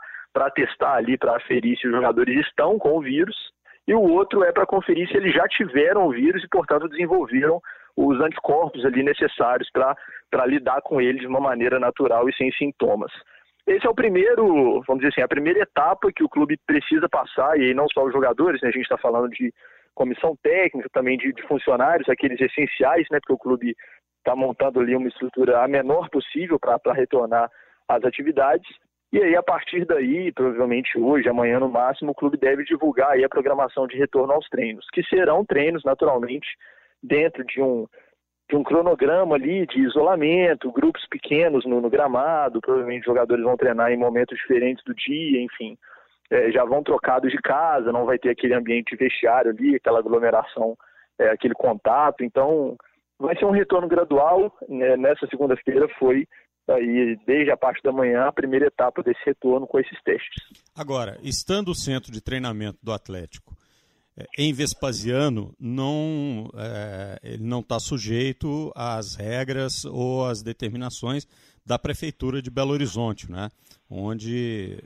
testar 0.56 0.96
ali, 0.96 1.18
para 1.18 1.36
aferir 1.36 1.78
se 1.78 1.88
os 1.88 1.94
jogadores 1.94 2.40
estão 2.46 2.78
com 2.78 2.98
o 2.98 3.02
vírus, 3.02 3.36
e 3.88 3.94
o 3.94 4.02
outro 4.02 4.44
é 4.44 4.52
para 4.52 4.66
conferir 4.66 5.08
se 5.10 5.18
eles 5.18 5.34
já 5.34 5.48
tiveram 5.48 6.08
o 6.08 6.12
vírus 6.12 6.44
e, 6.44 6.48
portanto, 6.48 6.88
desenvolveram 6.88 7.60
os 7.96 8.20
anticorpos 8.20 8.86
ali 8.86 9.04
necessários 9.04 9.70
para 9.72 10.46
lidar 10.46 10.82
com 10.82 11.02
ele 11.02 11.20
de 11.20 11.28
uma 11.28 11.40
maneira 11.40 11.80
natural 11.80 12.28
e 12.30 12.36
sem 12.36 12.52
sintomas. 12.54 13.12
esse 13.68 13.86
é 13.86 13.90
o 13.90 13.96
primeiro, 13.96 14.82
vamos 14.88 15.02
dizer 15.02 15.10
assim, 15.10 15.22
a 15.22 15.28
primeira 15.28 15.60
etapa 15.60 16.12
que 16.14 16.24
o 16.24 16.30
clube 16.30 16.58
precisa 16.66 17.08
passar, 17.10 17.60
e 17.60 17.74
não 17.74 17.88
só 17.94 18.04
os 18.04 18.14
jogadores, 18.14 18.62
né, 18.62 18.70
a 18.70 18.72
gente 18.72 18.84
está 18.84 18.98
falando 18.98 19.30
de 19.30 19.54
comissão 19.94 20.36
técnica, 20.42 20.90
também 20.92 21.18
de, 21.18 21.34
de, 21.34 21.42
funcionários, 21.48 22.10
aqueles 22.10 22.40
essenciais, 22.40 23.06
né, 23.12 23.20
porque 23.20 23.34
o 23.34 23.38
clube 23.38 23.76
está 24.18 24.36
montando 24.36 24.80
ali 24.80 24.96
uma 24.96 25.08
estrutura 25.08 25.64
a 25.64 25.68
menor 25.68 26.10
possível 26.10 26.60
para 26.60 26.94
retornar 26.94 27.50
às 27.88 28.04
atividades. 28.04 28.68
E 29.12 29.22
aí, 29.22 29.36
a 29.36 29.44
partir 29.44 29.86
daí, 29.86 30.32
provavelmente 30.32 30.98
hoje, 30.98 31.28
amanhã 31.28 31.60
no 31.60 31.68
máximo, 31.68 32.12
o 32.12 32.16
clube 32.16 32.38
deve 32.38 32.64
divulgar 32.64 33.12
aí 33.12 33.26
a 33.26 33.30
programação 33.30 33.86
de 33.86 33.98
retorno 33.98 34.32
aos 34.32 34.48
treinos, 34.48 34.86
que 34.94 35.04
serão 35.04 35.44
treinos, 35.44 35.84
naturalmente, 35.84 36.48
dentro 37.02 37.44
de 37.46 37.62
um, 37.62 37.88
de 38.50 38.56
um 38.56 38.64
cronograma 38.64 39.36
ali 39.36 39.66
de 39.66 39.80
isolamento, 39.80 40.72
grupos 40.72 41.06
pequenos 41.10 41.66
no, 41.66 41.82
no 41.82 41.90
gramado, 41.90 42.60
provavelmente 42.60 43.06
jogadores 43.06 43.44
vão 43.44 43.56
treinar 43.56 43.92
em 43.92 43.98
momentos 43.98 44.38
diferentes 44.38 44.84
do 44.84 44.94
dia, 44.94 45.42
enfim. 45.42 45.78
É, 46.30 46.52
já 46.52 46.64
vão 46.64 46.84
trocados 46.84 47.32
de 47.32 47.38
casa, 47.38 47.92
não 47.92 48.06
vai 48.06 48.18
ter 48.18 48.30
aquele 48.30 48.54
ambiente 48.54 48.96
vestiário 48.96 49.52
ali, 49.52 49.76
aquela 49.76 50.00
aglomeração, 50.00 50.78
é, 51.20 51.30
aquele 51.30 51.54
contato. 51.54 52.24
Então, 52.24 52.76
vai 53.20 53.38
ser 53.38 53.46
um 53.46 53.52
retorno 53.52 53.88
gradual. 53.88 54.54
Né? 54.68 54.98
Nessa 54.98 55.28
segunda-feira 55.28 55.88
foi 56.00 56.28
aí 56.70 57.18
desde 57.26 57.52
a 57.52 57.58
parte 57.58 57.82
da 57.84 57.92
manhã 57.92 58.26
a 58.26 58.32
primeira 58.32 58.68
etapa 58.68 59.04
desse 59.04 59.20
retorno 59.26 59.68
com 59.68 59.80
esses 59.80 60.02
testes. 60.04 60.44
Agora, 60.76 61.18
estando 61.22 61.70
o 61.70 61.76
centro 61.76 62.12
de 62.12 62.22
treinamento 62.22 62.80
do 62.82 62.92
Atlético 62.92 63.54
em 64.38 64.54
Vespasiano, 64.54 65.54
não, 65.60 66.50
é, 66.56 67.20
ele 67.24 67.44
não 67.44 67.60
está 67.60 67.80
sujeito 67.80 68.72
às 68.76 69.16
regras 69.16 69.86
ou 69.86 70.26
às 70.26 70.42
determinações 70.42 71.28
da 71.66 71.78
Prefeitura 71.78 72.42
de 72.42 72.50
Belo 72.50 72.72
Horizonte, 72.72 73.32
né? 73.32 73.50
onde 73.90 74.82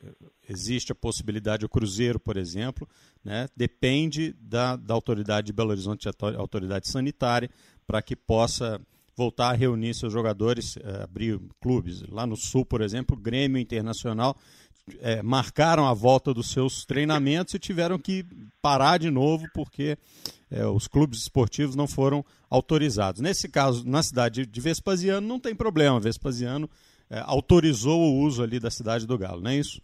existe 0.50 0.92
a 0.92 0.96
possibilidade, 0.96 1.66
o 1.66 1.70
Cruzeiro, 1.70 2.20
por 2.20 2.38
exemplo, 2.38 2.88
né? 3.24 3.48
depende 3.56 4.36
da, 4.40 4.76
da 4.76 4.94
autoridade 4.94 5.48
de 5.48 5.54
Belo 5.54 5.70
Horizonte, 5.72 6.10
autoridade 6.38 6.88
sanitária, 6.88 7.50
para 7.88 8.02
que 8.02 8.16
possa 8.16 8.82
voltar 9.16 9.52
a 9.52 9.54
reunir 9.54 9.94
seus 9.94 10.12
jogadores, 10.12 10.78
é, 10.78 11.04
abrir 11.04 11.40
clubes. 11.62 12.04
Lá 12.10 12.28
no 12.28 12.36
Sul, 12.36 12.66
por 12.66 12.82
exemplo, 12.82 13.16
Grêmio 13.16 13.60
Internacional 13.60 14.36
é, 15.02 15.22
marcaram 15.24 15.88
a 15.88 15.94
volta 15.94 16.34
dos 16.34 16.52
seus 16.52 16.86
treinamentos 16.86 17.54
e 17.54 17.60
tiveram 17.60 17.98
que 17.98 18.24
parar 18.62 19.00
de 19.00 19.10
novo 19.10 19.46
porque 19.54 19.98
é, 20.52 20.66
os 20.66 20.88
clubes 20.88 21.20
esportivos 21.20 21.76
não 21.76 21.88
foram 21.88 22.24
autorizados. 22.50 23.22
Nesse 23.22 23.52
caso, 23.52 23.88
na 23.88 24.04
cidade 24.04 24.46
de 24.46 24.62
Vespasiano, 24.62 25.28
não 25.28 25.40
tem 25.40 25.56
problema. 25.56 26.00
Vespasiano 26.00 26.70
é, 27.10 27.20
autorizou 27.26 28.00
o 28.00 28.20
uso 28.22 28.44
ali 28.44 28.60
da 28.60 28.70
cidade 28.70 29.08
do 29.08 29.18
Galo, 29.18 29.42
não 29.42 29.52
é 29.52 29.56
isso? 29.56 29.82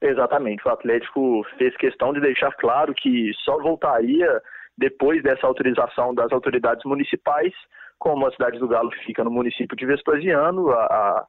Exatamente. 0.00 0.66
O 0.66 0.70
Atlético 0.70 1.44
fez 1.56 1.76
questão 1.76 2.12
de 2.12 2.20
deixar 2.20 2.52
claro 2.56 2.94
que 2.94 3.32
só 3.44 3.58
voltaria 3.58 4.40
depois 4.76 5.22
dessa 5.22 5.46
autorização 5.46 6.14
das 6.14 6.30
autoridades 6.32 6.84
municipais 6.84 7.52
como 7.98 8.26
a 8.26 8.30
cidade 8.30 8.58
do 8.58 8.68
Galo 8.68 8.90
fica 9.04 9.24
no 9.24 9.30
município 9.30 9.76
de 9.76 9.84
Vespasiano, 9.84 10.70
a, 10.70 10.84
a, 10.84 11.26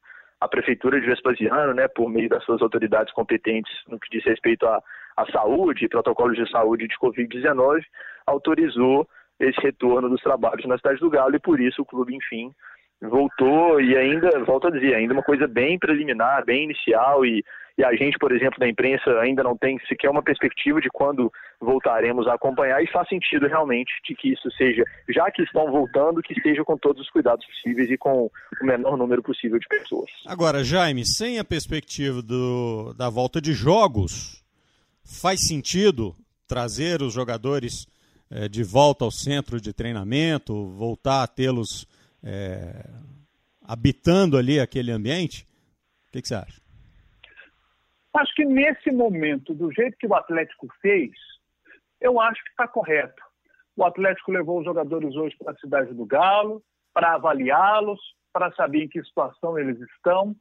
prefeitura 0.47 0.99
de 0.99 1.07
Vespasiano, 1.07 1.73
né, 1.73 1.87
por 1.87 2.09
meio 2.09 2.29
das 2.29 2.43
suas 2.43 2.61
autoridades 2.61 3.13
competentes 3.13 3.71
no 3.87 3.99
que 3.99 4.09
diz 4.09 4.23
respeito 4.25 4.65
à, 4.65 4.81
à 5.17 5.25
saúde, 5.31 5.89
protocolos 5.89 6.37
de 6.37 6.49
saúde 6.49 6.87
de 6.87 6.97
Covid-19, 6.97 7.81
autorizou 8.25 9.07
esse 9.39 9.59
retorno 9.61 10.09
dos 10.09 10.21
trabalhos 10.21 10.65
na 10.65 10.77
cidade 10.77 10.99
do 10.99 11.09
Galo 11.09 11.35
e 11.35 11.39
por 11.39 11.59
isso 11.59 11.81
o 11.81 11.85
clube, 11.85 12.15
enfim, 12.15 12.51
voltou 13.01 13.79
e 13.79 13.95
ainda, 13.97 14.29
volto 14.43 14.67
a 14.67 14.71
dizer, 14.71 14.95
ainda 14.95 15.13
uma 15.13 15.23
coisa 15.23 15.47
bem 15.47 15.79
preliminar, 15.79 16.45
bem 16.45 16.63
inicial 16.63 17.25
e 17.25 17.43
e 17.79 17.83
a 17.85 17.95
gente, 17.95 18.17
por 18.19 18.33
exemplo, 18.33 18.59
da 18.59 18.67
imprensa 18.67 19.09
ainda 19.21 19.41
não 19.41 19.55
tem 19.55 19.79
sequer 19.87 20.09
uma 20.09 20.21
perspectiva 20.21 20.81
de 20.81 20.89
quando 20.89 21.31
voltaremos 21.61 22.27
a 22.27 22.33
acompanhar 22.33 22.83
e 22.83 22.91
faz 22.91 23.07
sentido 23.07 23.47
realmente 23.47 23.89
de 24.05 24.13
que 24.13 24.33
isso 24.33 24.51
seja, 24.57 24.83
já 25.07 25.31
que 25.31 25.41
estão 25.43 25.71
voltando, 25.71 26.21
que 26.21 26.33
seja 26.41 26.61
com 26.65 26.77
todos 26.77 27.01
os 27.01 27.09
cuidados 27.09 27.45
possíveis 27.45 27.89
e 27.89 27.97
com 27.97 28.29
o 28.61 28.65
menor 28.65 28.97
número 28.97 29.23
possível 29.23 29.57
de 29.57 29.65
pessoas. 29.65 30.09
Agora, 30.25 30.61
Jaime, 30.61 31.05
sem 31.05 31.39
a 31.39 31.45
perspectiva 31.45 32.21
do, 32.21 32.93
da 32.97 33.09
volta 33.09 33.39
de 33.39 33.53
jogos, 33.53 34.43
faz 35.05 35.47
sentido 35.47 36.13
trazer 36.49 37.01
os 37.01 37.13
jogadores 37.13 37.87
é, 38.29 38.49
de 38.49 38.61
volta 38.61 39.05
ao 39.05 39.11
centro 39.11 39.61
de 39.61 39.71
treinamento, 39.71 40.67
voltar 40.71 41.23
a 41.23 41.27
tê-los 41.27 41.87
é, 42.21 42.85
habitando 43.63 44.37
ali 44.37 44.59
aquele 44.59 44.91
ambiente? 44.91 45.47
O 46.09 46.11
que, 46.11 46.21
que 46.21 46.27
você 46.27 46.35
acha? 46.35 46.68
Acho 48.19 48.35
que 48.35 48.43
nesse 48.43 48.91
momento, 48.91 49.53
do 49.53 49.71
jeito 49.71 49.95
que 49.97 50.05
o 50.05 50.13
Atlético 50.13 50.67
fez, 50.81 51.11
eu 52.01 52.19
acho 52.19 52.43
que 52.43 52.49
está 52.49 52.67
correto. 52.67 53.23
O 53.77 53.85
Atlético 53.85 54.33
levou 54.33 54.59
os 54.59 54.65
jogadores 54.65 55.15
hoje 55.15 55.37
para 55.37 55.53
a 55.53 55.57
cidade 55.57 55.93
do 55.93 56.05
Galo, 56.05 56.61
para 56.93 57.13
avaliá-los, 57.13 58.01
para 58.33 58.51
saber 58.55 58.83
em 58.83 58.89
que 58.89 59.01
situação 59.01 59.57
eles 59.57 59.79
estão, 59.79 60.35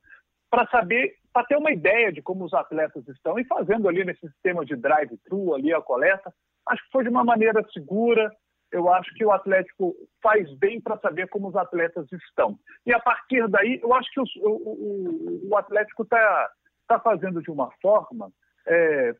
para 0.51 0.67
saber, 0.67 1.15
para 1.33 1.47
ter 1.47 1.57
uma 1.57 1.71
ideia 1.71 2.13
de 2.13 2.21
como 2.21 2.45
os 2.45 2.53
atletas 2.53 3.07
estão 3.07 3.39
e 3.39 3.45
fazendo 3.45 3.89
ali 3.89 4.05
nesse 4.05 4.27
sistema 4.27 4.65
de 4.65 4.75
drive-thru 4.75 5.55
ali 5.55 5.73
a 5.73 5.81
coleta. 5.81 6.35
Acho 6.67 6.83
que 6.83 6.91
foi 6.91 7.05
de 7.05 7.11
uma 7.11 7.23
maneira 7.23 7.65
segura. 7.73 8.29
Eu 8.73 8.93
acho 8.93 9.15
que 9.15 9.25
o 9.25 9.31
Atlético 9.31 9.95
faz 10.21 10.53
bem 10.59 10.81
para 10.81 10.99
saber 10.99 11.29
como 11.29 11.47
os 11.47 11.55
atletas 11.55 12.11
estão. 12.11 12.59
E 12.85 12.93
a 12.93 12.99
partir 12.99 13.47
daí, 13.47 13.79
eu 13.81 13.95
acho 13.95 14.11
que 14.11 14.21
o, 14.21 14.25
o, 14.43 15.49
o 15.49 15.57
Atlético 15.57 16.03
está 16.03 16.51
está 16.89 16.99
fazendo 16.99 17.43
de 17.43 17.51
uma 17.51 17.71
forma, 17.83 18.33
é, 18.67 19.15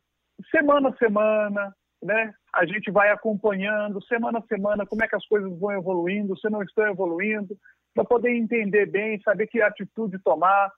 semana 0.49 0.89
a 0.89 0.97
semana, 0.97 1.75
né? 2.01 2.33
A 2.53 2.65
gente 2.65 2.89
vai 2.89 3.11
acompanhando 3.11 4.03
semana 4.05 4.39
a 4.39 4.47
semana 4.47 4.85
como 4.85 5.03
é 5.03 5.07
que 5.07 5.15
as 5.15 5.25
coisas 5.27 5.57
vão 5.59 5.71
evoluindo, 5.71 6.37
se 6.37 6.49
não 6.49 6.63
estão 6.63 6.87
evoluindo, 6.87 7.55
para 7.93 8.03
poder 8.03 8.35
entender 8.35 8.87
bem, 8.87 9.21
saber 9.21 9.47
que 9.47 9.61
atitude 9.61 10.17
tomar, 10.19 10.71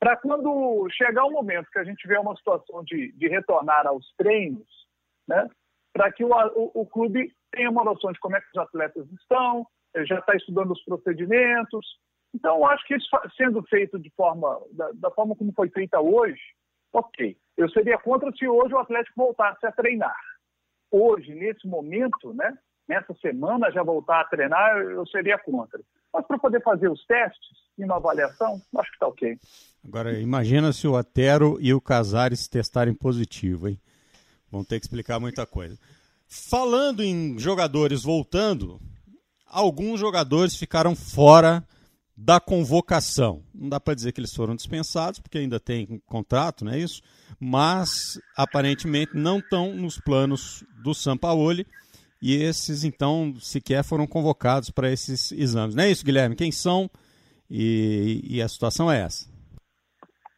para 0.00 0.16
quando 0.16 0.88
chegar 0.90 1.24
o 1.24 1.30
momento 1.30 1.70
que 1.70 1.78
a 1.78 1.84
gente 1.84 2.06
vê 2.08 2.18
uma 2.18 2.36
situação 2.36 2.82
de, 2.82 3.12
de 3.12 3.28
retornar 3.28 3.86
aos 3.86 4.04
treinos, 4.16 4.66
né? 5.28 5.48
Para 5.92 6.10
que 6.10 6.24
o, 6.24 6.30
o, 6.30 6.80
o, 6.82 6.86
clube 6.86 7.30
tenha 7.52 7.70
uma 7.70 7.84
noção 7.84 8.10
de 8.10 8.18
como 8.18 8.34
é 8.34 8.40
que 8.40 8.48
os 8.48 8.56
atletas 8.56 9.06
estão, 9.12 9.66
já 10.06 10.18
está 10.18 10.34
estudando 10.34 10.72
os 10.72 10.82
procedimentos, 10.84 11.86
então, 12.34 12.66
acho 12.66 12.86
que 12.86 12.94
isso 12.94 13.08
sendo 13.36 13.62
feito 13.64 13.98
de 13.98 14.10
forma, 14.10 14.60
da, 14.72 14.90
da, 14.94 15.10
forma 15.10 15.36
como 15.36 15.52
foi 15.52 15.68
feita 15.68 16.00
hoje, 16.00 16.40
ok. 16.92 17.36
Eu 17.56 17.68
seria 17.70 17.98
contra 17.98 18.32
se 18.32 18.48
hoje 18.48 18.74
o 18.74 18.78
Atlético 18.78 19.14
voltasse 19.16 19.66
a 19.66 19.72
treinar. 19.72 20.16
Hoje, 20.90 21.34
nesse 21.34 21.66
momento, 21.66 22.32
né, 22.32 22.56
nessa 22.88 23.14
semana 23.14 23.70
já 23.70 23.82
voltar 23.82 24.20
a 24.20 24.24
treinar, 24.24 24.78
eu 24.78 25.06
seria 25.06 25.38
contra. 25.38 25.80
Mas 26.12 26.26
para 26.26 26.38
poder 26.38 26.62
fazer 26.62 26.88
os 26.88 27.04
testes 27.06 27.58
e 27.78 27.84
uma 27.84 27.96
avaliação, 27.96 28.60
acho 28.76 28.90
que 28.90 28.96
está 28.96 29.06
ok. 29.06 29.38
Agora, 29.84 30.18
imagina 30.18 30.72
se 30.72 30.86
o 30.86 30.96
Atero 30.96 31.58
e 31.60 31.74
o 31.74 31.80
Casares 31.80 32.48
testarem 32.48 32.94
positivo, 32.94 33.68
hein? 33.68 33.78
Vão 34.50 34.64
ter 34.64 34.78
que 34.78 34.86
explicar 34.86 35.18
muita 35.18 35.46
coisa. 35.46 35.78
Falando 36.28 37.02
em 37.02 37.38
jogadores 37.38 38.02
voltando, 38.02 38.78
alguns 39.46 39.98
jogadores 39.98 40.56
ficaram 40.56 40.94
fora 40.94 41.64
da 42.16 42.38
convocação. 42.38 43.42
Não 43.54 43.68
dá 43.68 43.80
para 43.80 43.94
dizer 43.94 44.12
que 44.12 44.20
eles 44.20 44.34
foram 44.34 44.54
dispensados, 44.54 45.18
porque 45.18 45.38
ainda 45.38 45.58
tem 45.58 46.00
contrato, 46.06 46.64
não 46.64 46.72
é 46.72 46.78
isso? 46.78 47.02
Mas 47.40 48.20
aparentemente 48.36 49.16
não 49.16 49.38
estão 49.38 49.74
nos 49.74 49.98
planos 49.98 50.64
do 50.82 50.94
Sampaoli 50.94 51.66
e 52.20 52.40
esses 52.40 52.84
então 52.84 53.34
sequer 53.40 53.82
foram 53.82 54.06
convocados 54.06 54.70
para 54.70 54.90
esses 54.90 55.32
exames. 55.32 55.74
Não 55.74 55.82
é 55.84 55.90
isso, 55.90 56.04
Guilherme? 56.04 56.36
Quem 56.36 56.52
são 56.52 56.88
e, 57.50 58.20
e, 58.24 58.40
a 58.40 58.48
situação 58.48 58.90
é 58.90 59.02
essa? 59.02 59.30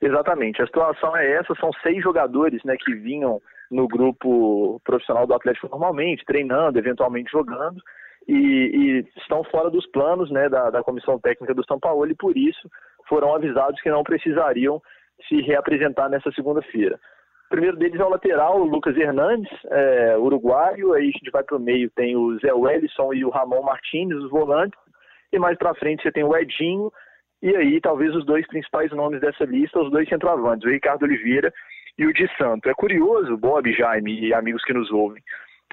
Exatamente, 0.00 0.60
a 0.60 0.66
situação 0.66 1.16
é 1.16 1.32
essa, 1.32 1.54
são 1.60 1.70
seis 1.82 2.02
jogadores 2.02 2.60
né, 2.64 2.76
que 2.76 2.92
vinham 2.94 3.40
no 3.70 3.86
grupo 3.86 4.80
profissional 4.84 5.26
do 5.26 5.34
Atlético 5.34 5.68
normalmente, 5.68 6.24
treinando, 6.24 6.78
eventualmente 6.78 7.30
jogando, 7.30 7.80
e, 8.26 8.34
e, 8.34 9.20
estão 9.20 9.44
fora 9.44 9.70
dos 9.70 9.86
planos 9.90 10.30
né, 10.30 10.48
da, 10.48 10.70
da 10.70 10.82
comissão 10.82 11.18
técnica 11.18 11.54
do 11.54 11.64
São 11.66 11.78
Paulo 11.78 12.10
e 12.10 12.14
por 12.14 12.36
isso 12.36 12.68
foram 13.08 13.34
avisados 13.34 13.80
que 13.80 13.90
não 13.90 14.02
precisariam 14.02 14.80
se 15.28 15.40
reapresentar 15.42 16.08
nessa 16.08 16.30
segunda-feira. 16.32 16.98
O 17.46 17.48
primeiro 17.50 17.76
deles 17.76 18.00
é 18.00 18.04
o 18.04 18.08
lateral, 18.08 18.60
o 18.60 18.64
Lucas 18.64 18.96
Hernandes, 18.96 19.50
é, 19.70 20.16
uruguaio, 20.16 20.92
aí 20.94 21.08
a 21.08 21.18
gente 21.18 21.30
vai 21.30 21.42
para 21.44 21.56
o 21.56 21.60
meio, 21.60 21.90
tem 21.90 22.16
o 22.16 22.38
Zé 22.40 22.52
Wellison 22.52 23.12
e 23.12 23.24
o 23.24 23.30
Ramon 23.30 23.62
Martins, 23.62 24.14
os 24.14 24.30
volantes, 24.30 24.78
e 25.32 25.38
mais 25.38 25.56
para 25.58 25.74
frente 25.74 26.02
você 26.02 26.10
tem 26.10 26.24
o 26.24 26.36
Edinho, 26.36 26.90
e 27.42 27.54
aí 27.54 27.80
talvez 27.80 28.14
os 28.14 28.24
dois 28.24 28.46
principais 28.46 28.90
nomes 28.90 29.20
dessa 29.20 29.44
lista, 29.44 29.78
os 29.78 29.90
dois 29.90 30.08
centroavantes, 30.08 30.66
o 30.66 30.70
Ricardo 30.70 31.04
Oliveira 31.04 31.52
e 31.98 32.06
o 32.06 32.12
Di 32.12 32.28
Santo. 32.38 32.68
É 32.68 32.74
curioso, 32.74 33.36
Bob, 33.36 33.70
Jaime 33.72 34.18
e 34.20 34.34
amigos 34.34 34.64
que 34.64 34.72
nos 34.72 34.90
ouvem, 34.90 35.22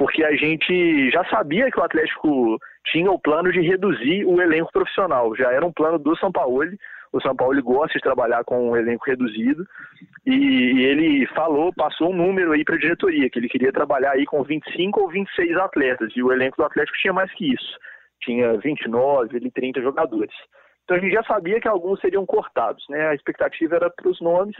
porque 0.01 0.24
a 0.24 0.36
gente 0.36 1.12
já 1.12 1.24
sabia 1.25 1.70
que 1.70 1.79
o 1.79 1.84
Atlético 1.84 2.58
tinha 2.88 3.12
o 3.12 3.20
plano 3.20 3.51
de 3.51 3.62
reduzir 3.62 4.25
o 4.25 4.41
elenco 4.41 4.72
profissional. 4.72 5.36
Já 5.36 5.51
era 5.51 5.63
um 5.63 5.72
plano 5.72 6.00
do 6.00 6.17
São 6.17 6.31
Paulo. 6.31 6.65
O 7.13 7.22
São 7.22 7.36
Paulo 7.36 7.62
gosta 7.62 8.00
de 8.00 8.03
trabalhar 8.03 8.43
com 8.43 8.72
um 8.72 8.75
elenco 8.75 9.05
reduzido 9.05 9.63
e 10.25 10.84
ele 10.86 11.27
falou, 11.36 11.72
passou 11.72 12.10
um 12.10 12.15
número 12.15 12.51
aí 12.51 12.63
para 12.63 12.77
a 12.77 12.79
diretoria, 12.79 13.29
que 13.29 13.38
ele 13.38 13.48
queria 13.48 13.72
trabalhar 13.72 14.13
aí 14.13 14.25
com 14.25 14.41
25 14.41 15.01
ou 15.01 15.08
26 15.08 15.55
atletas 15.58 16.12
e 16.15 16.24
o 16.24 16.31
elenco 16.31 16.58
do 16.58 16.65
Atlético 16.65 16.98
tinha 16.98 17.13
mais 17.13 17.31
que 17.34 17.53
isso. 17.53 17.77
Tinha 18.24 18.58
29, 18.58 19.38
ele 19.38 19.51
30 19.51 19.84
jogadores. 19.84 20.34
Então 20.84 20.98
a 20.98 21.00
gente 21.00 21.13
já 21.13 21.24
sabia 21.25 21.62
que 21.62 21.67
alguns 21.67 22.00
seriam 22.00 22.25
cortados, 22.25 22.84
né? 22.89 23.10
A 23.10 23.13
expectativa 23.13 23.75
era 23.75 23.89
para 23.91 24.10
os 24.10 24.20
nomes 24.20 24.55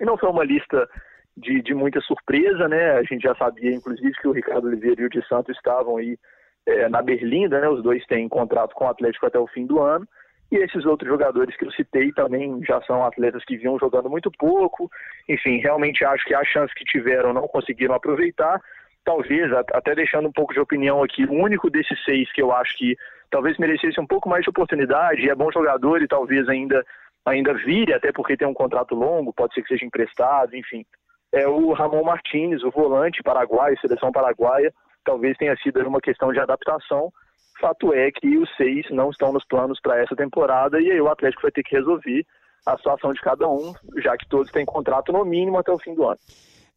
e 0.00 0.04
não 0.06 0.16
foi 0.16 0.30
uma 0.30 0.44
lista 0.44 0.88
de, 1.36 1.62
de 1.62 1.74
muita 1.74 2.00
surpresa, 2.00 2.68
né? 2.68 2.92
A 2.92 3.02
gente 3.02 3.22
já 3.22 3.34
sabia, 3.34 3.72
inclusive, 3.72 4.12
que 4.20 4.28
o 4.28 4.32
Ricardo 4.32 4.66
Oliveira 4.66 5.02
e 5.02 5.06
o 5.06 5.10
de 5.10 5.26
Santos 5.26 5.56
estavam 5.56 5.96
aí 5.96 6.18
é, 6.66 6.88
na 6.88 7.02
Berlinda, 7.02 7.60
né? 7.60 7.68
Os 7.68 7.82
dois 7.82 8.04
têm 8.06 8.28
contrato 8.28 8.74
com 8.74 8.84
o 8.84 8.88
Atlético 8.88 9.26
até 9.26 9.38
o 9.38 9.46
fim 9.46 9.66
do 9.66 9.80
ano. 9.80 10.06
E 10.50 10.56
esses 10.56 10.84
outros 10.84 11.08
jogadores 11.08 11.56
que 11.56 11.64
eu 11.64 11.72
citei 11.72 12.12
também 12.12 12.62
já 12.62 12.80
são 12.82 13.02
atletas 13.02 13.42
que 13.44 13.56
vinham 13.56 13.78
jogando 13.78 14.10
muito 14.10 14.30
pouco. 14.30 14.90
Enfim, 15.26 15.56
realmente 15.58 16.04
acho 16.04 16.24
que 16.26 16.34
a 16.34 16.44
chance 16.44 16.74
que 16.74 16.84
tiveram 16.84 17.32
não 17.32 17.48
conseguiram 17.48 17.94
aproveitar. 17.94 18.60
Talvez, 19.02 19.50
até 19.52 19.94
deixando 19.94 20.28
um 20.28 20.32
pouco 20.32 20.52
de 20.52 20.60
opinião 20.60 21.02
aqui, 21.02 21.24
o 21.24 21.32
único 21.32 21.70
desses 21.70 21.98
seis 22.04 22.30
que 22.32 22.42
eu 22.42 22.52
acho 22.52 22.76
que 22.76 22.94
talvez 23.30 23.56
merecesse 23.56 23.98
um 23.98 24.06
pouco 24.06 24.28
mais 24.28 24.44
de 24.44 24.50
oportunidade, 24.50 25.28
é 25.28 25.34
bom 25.34 25.50
jogador 25.50 26.02
e 26.02 26.06
talvez 26.06 26.46
ainda, 26.48 26.84
ainda 27.24 27.54
vire, 27.54 27.94
até 27.94 28.12
porque 28.12 28.36
tem 28.36 28.46
um 28.46 28.54
contrato 28.54 28.94
longo, 28.94 29.32
pode 29.32 29.54
ser 29.54 29.62
que 29.62 29.68
seja 29.68 29.86
emprestado, 29.86 30.54
enfim. 30.54 30.84
É 31.32 31.48
o 31.48 31.72
Ramon 31.72 32.04
Martinez, 32.04 32.62
o 32.62 32.70
volante 32.70 33.22
paraguaio, 33.22 33.80
seleção 33.80 34.12
paraguaia, 34.12 34.72
talvez 35.04 35.36
tenha 35.38 35.56
sido 35.56 35.80
uma 35.86 36.00
questão 36.00 36.32
de 36.32 36.38
adaptação, 36.38 37.12
Fato 37.60 37.92
é 37.94 38.10
que 38.10 38.36
os 38.36 38.48
seis 38.56 38.84
não 38.90 39.10
estão 39.10 39.32
nos 39.32 39.44
planos 39.44 39.78
para 39.80 40.02
essa 40.02 40.16
temporada 40.16 40.80
e 40.80 40.90
aí 40.90 41.00
o 41.00 41.08
Atlético 41.08 41.42
vai 41.42 41.52
ter 41.52 41.62
que 41.62 41.76
resolver 41.76 42.26
a 42.66 42.76
situação 42.76 43.12
de 43.12 43.20
cada 43.20 43.48
um, 43.48 43.72
já 44.02 44.16
que 44.16 44.28
todos 44.28 44.50
têm 44.50 44.64
contrato 44.64 45.12
no 45.12 45.24
mínimo 45.24 45.58
até 45.58 45.70
o 45.70 45.78
fim 45.78 45.94
do 45.94 46.04
ano. 46.08 46.18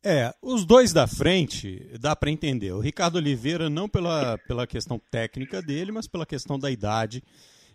É, 0.04 0.32
os 0.42 0.64
dois 0.64 0.94
da 0.94 1.08
frente 1.08 1.90
dá 2.00 2.16
para 2.16 2.30
entender. 2.30 2.72
O 2.72 2.80
Ricardo 2.80 3.16
Oliveira 3.16 3.70
não 3.70 3.90
pela, 3.90 4.38
pela 4.48 4.68
questão 4.68 5.02
técnica 5.10 5.62
dele, 5.62 5.92
mas 5.92 6.08
pela 6.08 6.26
questão 6.26 6.60
da 6.60 6.70
idade. 6.70 7.24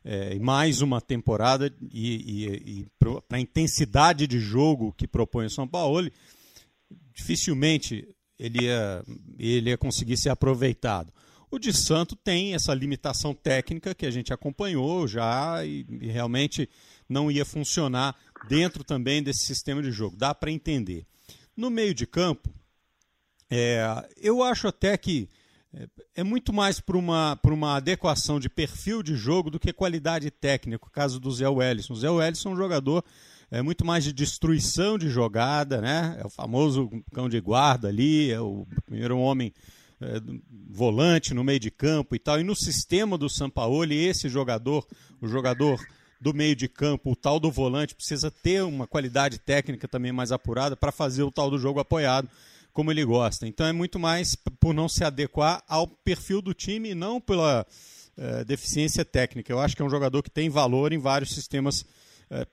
É, 0.05 0.39
mais 0.39 0.81
uma 0.81 1.01
temporada 1.01 1.71
e, 1.93 2.15
e, 2.17 2.81
e 2.81 2.87
para 2.99 3.37
a 3.37 3.41
intensidade 3.41 4.27
de 4.27 4.39
jogo 4.39 4.95
que 4.97 5.07
propõe 5.07 5.47
o 5.47 5.51
São 5.51 5.67
Paulo, 5.69 6.09
dificilmente 7.21 8.09
ele 8.39 8.65
ia, 8.65 9.05
ele 9.39 9.71
ia 9.71 9.79
conseguir 9.79 10.17
ser 10.17 10.31
aproveitado. 10.31 11.13
O 11.51 11.59
de 11.59 11.73
Santo 11.73 12.17
tem 12.17 12.55
essa 12.55 12.73
limitação 12.73 13.35
técnica 13.35 13.95
que 13.95 14.07
a 14.07 14.11
gente 14.11 14.33
acompanhou 14.33 15.07
já 15.07 15.65
e, 15.65 15.85
e 16.01 16.07
realmente 16.09 16.69
não 17.09 17.31
ia 17.31 17.45
funcionar 17.45 18.17
dentro 18.49 18.83
também 18.83 19.23
desse 19.23 19.45
sistema 19.45 19.83
de 19.83 19.93
jogo. 19.93 20.17
Dá 20.17 20.35
para 20.35 20.51
entender. 20.51 21.05
No 21.57 21.69
meio 21.69 21.93
de 21.93 22.07
campo, 22.07 22.49
é, 23.51 24.09
eu 24.17 24.43
acho 24.43 24.69
até 24.69 24.97
que 24.97 25.29
é, 25.75 25.89
é 26.17 26.25
muito 26.25 26.53
mais 26.53 26.81
por 26.81 26.97
uma, 26.97 27.37
por 27.43 27.53
uma 27.53 27.77
adequação 27.77 28.41
de 28.41 28.49
perfil 28.49 29.03
de 29.03 29.15
jogo 29.15 29.51
do 29.51 29.61
que 29.61 29.73
qualidade 29.73 30.31
técnica, 30.31 30.87
o 30.87 30.91
caso 30.91 31.21
do 31.21 31.31
Zé 31.31 31.49
Wellison. 31.49 31.93
O 31.93 31.97
Zé 31.97 32.09
Wellison 32.09 32.51
é 32.51 32.53
um 32.53 32.57
jogador 32.57 33.05
é 33.51 33.63
muito 33.63 33.85
mais 33.85 34.05
de 34.05 34.13
destruição 34.13 34.97
de 34.97 35.09
jogada, 35.09 35.81
né? 35.81 36.17
É 36.23 36.27
o 36.27 36.31
famoso 36.31 36.89
cão 37.13 37.29
de 37.29 37.41
guarda 37.41 37.89
ali, 37.89 38.31
é 38.31 38.41
o 38.41 38.67
primeiro 38.87 39.19
homem 39.19 39.53
é, 40.01 40.21
volante 40.71 41.35
no 41.35 41.43
meio 41.43 41.59
de 41.59 41.71
campo 41.71 42.15
e 42.15 42.19
tal. 42.19 42.41
E 42.41 42.45
no 42.45 42.55
sistema 42.55 43.19
do 43.19 43.29
Sampaoli, 43.29 43.97
esse 43.97 44.29
jogador, 44.29 44.87
o 45.21 45.27
jogador 45.27 45.81
do 46.21 46.33
meio 46.33 46.55
de 46.55 46.69
campo, 46.69 47.11
o 47.11 47.17
tal 47.17 47.41
do 47.41 47.51
volante, 47.51 47.95
precisa 47.95 48.31
ter 48.31 48.63
uma 48.63 48.87
qualidade 48.87 49.39
técnica 49.39 49.89
também 49.89 50.13
mais 50.13 50.31
apurada 50.31 50.77
para 50.77 50.93
fazer 50.93 51.23
o 51.23 51.31
tal 51.31 51.51
do 51.51 51.59
jogo 51.59 51.81
apoiado, 51.81 52.29
como 52.73 52.91
ele 52.93 53.05
gosta. 53.05 53.49
Então 53.49 53.67
é 53.67 53.73
muito 53.73 53.99
mais 53.99 54.37
por 54.61 54.73
não 54.73 54.89
se 54.89 55.03
adequar 55.03 55.63
ao 55.67 55.89
perfil 55.89 56.41
do 56.41 56.55
time 56.55 56.91
e 56.91 56.95
não 56.95 57.21
pela 57.21 57.67
é, 58.17 58.45
deficiência 58.45 59.05
técnica. 59.05 59.53
Eu 59.53 59.59
acho 59.59 59.75
que 59.75 59.83
é 59.83 59.85
um 59.85 59.91
jogador 59.91 60.23
que 60.23 60.31
tem 60.31 60.49
valor 60.49 60.93
em 60.93 60.99
vários 60.99 61.35
sistemas 61.35 61.85
é, 62.31 62.47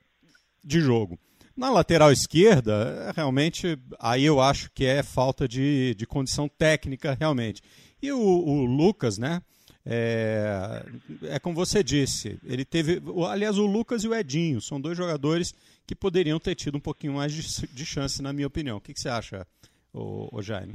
de 0.68 0.80
jogo. 0.80 1.18
Na 1.56 1.70
lateral 1.70 2.12
esquerda, 2.12 3.12
realmente, 3.16 3.76
aí 3.98 4.24
eu 4.24 4.40
acho 4.40 4.70
que 4.70 4.84
é 4.84 5.02
falta 5.02 5.48
de, 5.48 5.94
de 5.94 6.06
condição 6.06 6.48
técnica, 6.48 7.16
realmente. 7.18 7.62
E 8.00 8.12
o, 8.12 8.20
o 8.20 8.64
Lucas, 8.64 9.18
né? 9.18 9.42
É, 9.84 10.84
é, 11.22 11.38
como 11.38 11.56
você 11.56 11.82
disse, 11.82 12.38
ele 12.44 12.64
teve. 12.64 13.02
Aliás, 13.28 13.58
o 13.58 13.66
Lucas 13.66 14.04
e 14.04 14.08
o 14.08 14.14
Edinho 14.14 14.60
são 14.60 14.78
dois 14.80 14.96
jogadores 14.96 15.54
que 15.86 15.96
poderiam 15.96 16.38
ter 16.38 16.54
tido 16.54 16.76
um 16.76 16.80
pouquinho 16.80 17.14
mais 17.14 17.32
de, 17.32 17.66
de 17.66 17.86
chance, 17.86 18.22
na 18.22 18.32
minha 18.32 18.46
opinião. 18.46 18.76
O 18.76 18.80
que, 18.80 18.92
que 18.92 19.00
você 19.00 19.08
acha, 19.08 19.46
o, 19.92 20.28
o 20.30 20.42
Jaime? 20.42 20.74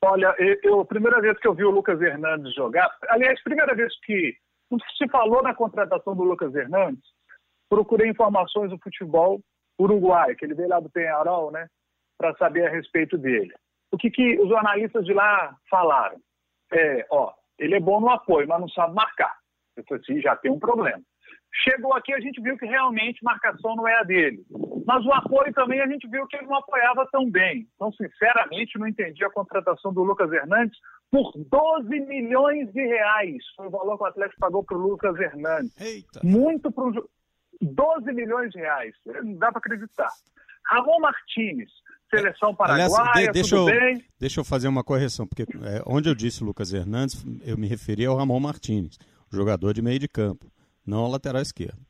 Olha, 0.00 0.34
eu, 0.62 0.80
a 0.80 0.84
primeira 0.84 1.20
vez 1.20 1.38
que 1.38 1.48
eu 1.48 1.54
vi 1.54 1.64
o 1.64 1.70
Lucas 1.70 2.00
Hernandes 2.00 2.54
jogar, 2.54 2.88
aliás, 3.08 3.42
primeira 3.42 3.74
vez 3.74 3.92
que 4.04 4.36
se 4.96 5.08
falou 5.08 5.42
na 5.42 5.54
contratação 5.54 6.14
do 6.14 6.22
Lucas 6.22 6.54
Hernandes, 6.54 7.02
procurei 7.68 8.08
informações 8.08 8.70
do 8.70 8.78
futebol 8.78 9.40
uruguai, 9.78 10.34
que 10.34 10.44
ele 10.44 10.54
veio 10.54 10.68
lá 10.68 10.80
do 10.80 10.90
Penharol, 10.90 11.50
né, 11.50 11.66
para 12.18 12.34
saber 12.36 12.66
a 12.66 12.70
respeito 12.70 13.18
dele. 13.18 13.52
O 13.92 13.96
que, 13.96 14.10
que 14.10 14.38
os 14.40 14.48
jornalistas 14.48 15.04
de 15.04 15.12
lá 15.12 15.56
falaram? 15.70 16.18
É, 16.72 17.06
ó, 17.10 17.32
ele 17.58 17.76
é 17.76 17.80
bom 17.80 18.00
no 18.00 18.10
apoio, 18.10 18.48
mas 18.48 18.60
não 18.60 18.68
sabe 18.68 18.94
marcar. 18.94 19.36
Eu 19.76 19.84
falei 19.88 20.02
assim, 20.02 20.20
já 20.20 20.36
tem 20.36 20.50
um 20.50 20.58
problema. 20.58 21.02
Chegou 21.62 21.94
aqui, 21.94 22.12
a 22.12 22.18
gente 22.18 22.40
viu 22.40 22.56
que 22.56 22.66
realmente 22.66 23.22
marcação 23.22 23.76
não 23.76 23.86
é 23.86 23.94
a 24.00 24.02
dele. 24.02 24.44
Mas 24.84 25.06
o 25.06 25.12
apoio 25.12 25.52
também 25.52 25.80
a 25.80 25.86
gente 25.86 26.08
viu 26.08 26.26
que 26.26 26.36
ele 26.36 26.46
não 26.46 26.56
apoiava 26.56 27.08
tão 27.12 27.30
bem. 27.30 27.68
Então, 27.74 27.92
sinceramente, 27.92 28.76
não 28.76 28.88
entendi 28.88 29.24
a 29.24 29.30
contratação 29.30 29.92
do 29.92 30.02
Lucas 30.02 30.32
Hernandes 30.32 30.76
por 31.10 31.32
12 31.36 31.88
milhões 32.00 32.72
de 32.72 32.84
reais. 32.84 33.36
Foi 33.56 33.68
o 33.68 33.70
valor 33.70 33.96
que 33.96 34.02
o 34.02 34.06
Atlético 34.06 34.40
pagou 34.40 34.64
para 34.64 34.76
o 34.76 34.80
Lucas 34.80 35.18
Hernandes. 35.18 35.80
Eita. 35.80 36.20
Muito 36.24 36.72
para 36.72 36.84
12 37.60 38.12
milhões 38.12 38.50
de 38.50 38.58
reais. 38.58 38.94
Não 39.06 39.36
dá 39.36 39.50
para 39.50 39.58
acreditar. 39.58 40.08
Ramon 40.66 41.00
Martinez, 41.00 41.70
seleção 42.10 42.54
paraguaia, 42.54 43.10
Aliás, 43.12 43.26
de, 43.26 43.32
deixa 43.32 43.56
eu, 43.56 43.66
bem. 43.66 44.04
Deixa 44.18 44.40
eu 44.40 44.44
fazer 44.44 44.68
uma 44.68 44.82
correção, 44.82 45.26
porque 45.26 45.42
é, 45.42 45.82
onde 45.86 46.08
eu 46.08 46.14
disse 46.14 46.42
Lucas 46.42 46.72
Hernandes, 46.72 47.24
eu 47.44 47.58
me 47.58 47.66
referi 47.66 48.06
ao 48.06 48.16
Ramon 48.16 48.40
Martinez, 48.40 48.98
jogador 49.30 49.74
de 49.74 49.82
meio 49.82 49.98
de 49.98 50.08
campo, 50.08 50.46
não 50.86 51.00
ao 51.00 51.10
lateral 51.10 51.42
esquerdo. 51.42 51.80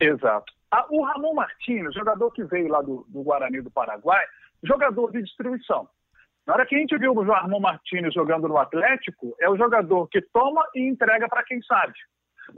Exato. 0.00 0.52
Ah, 0.70 0.86
o 0.90 1.02
Ramon 1.02 1.34
Martins, 1.34 1.94
jogador 1.94 2.30
que 2.32 2.44
veio 2.44 2.68
lá 2.68 2.82
do, 2.82 3.06
do 3.08 3.22
Guarani 3.22 3.62
do 3.62 3.70
Paraguai, 3.70 4.24
jogador 4.62 5.12
de 5.12 5.22
distribuição. 5.22 5.88
Na 6.46 6.54
hora 6.54 6.66
que 6.66 6.74
a 6.74 6.78
gente 6.78 6.96
viu 6.98 7.12
o 7.12 7.22
Ramon 7.22 7.60
Martins 7.60 8.12
jogando 8.12 8.48
no 8.48 8.58
Atlético, 8.58 9.34
é 9.40 9.48
o 9.48 9.56
jogador 9.56 10.06
que 10.08 10.20
toma 10.20 10.62
e 10.74 10.88
entrega 10.88 11.28
para 11.28 11.44
quem 11.44 11.62
sabe. 11.62 11.94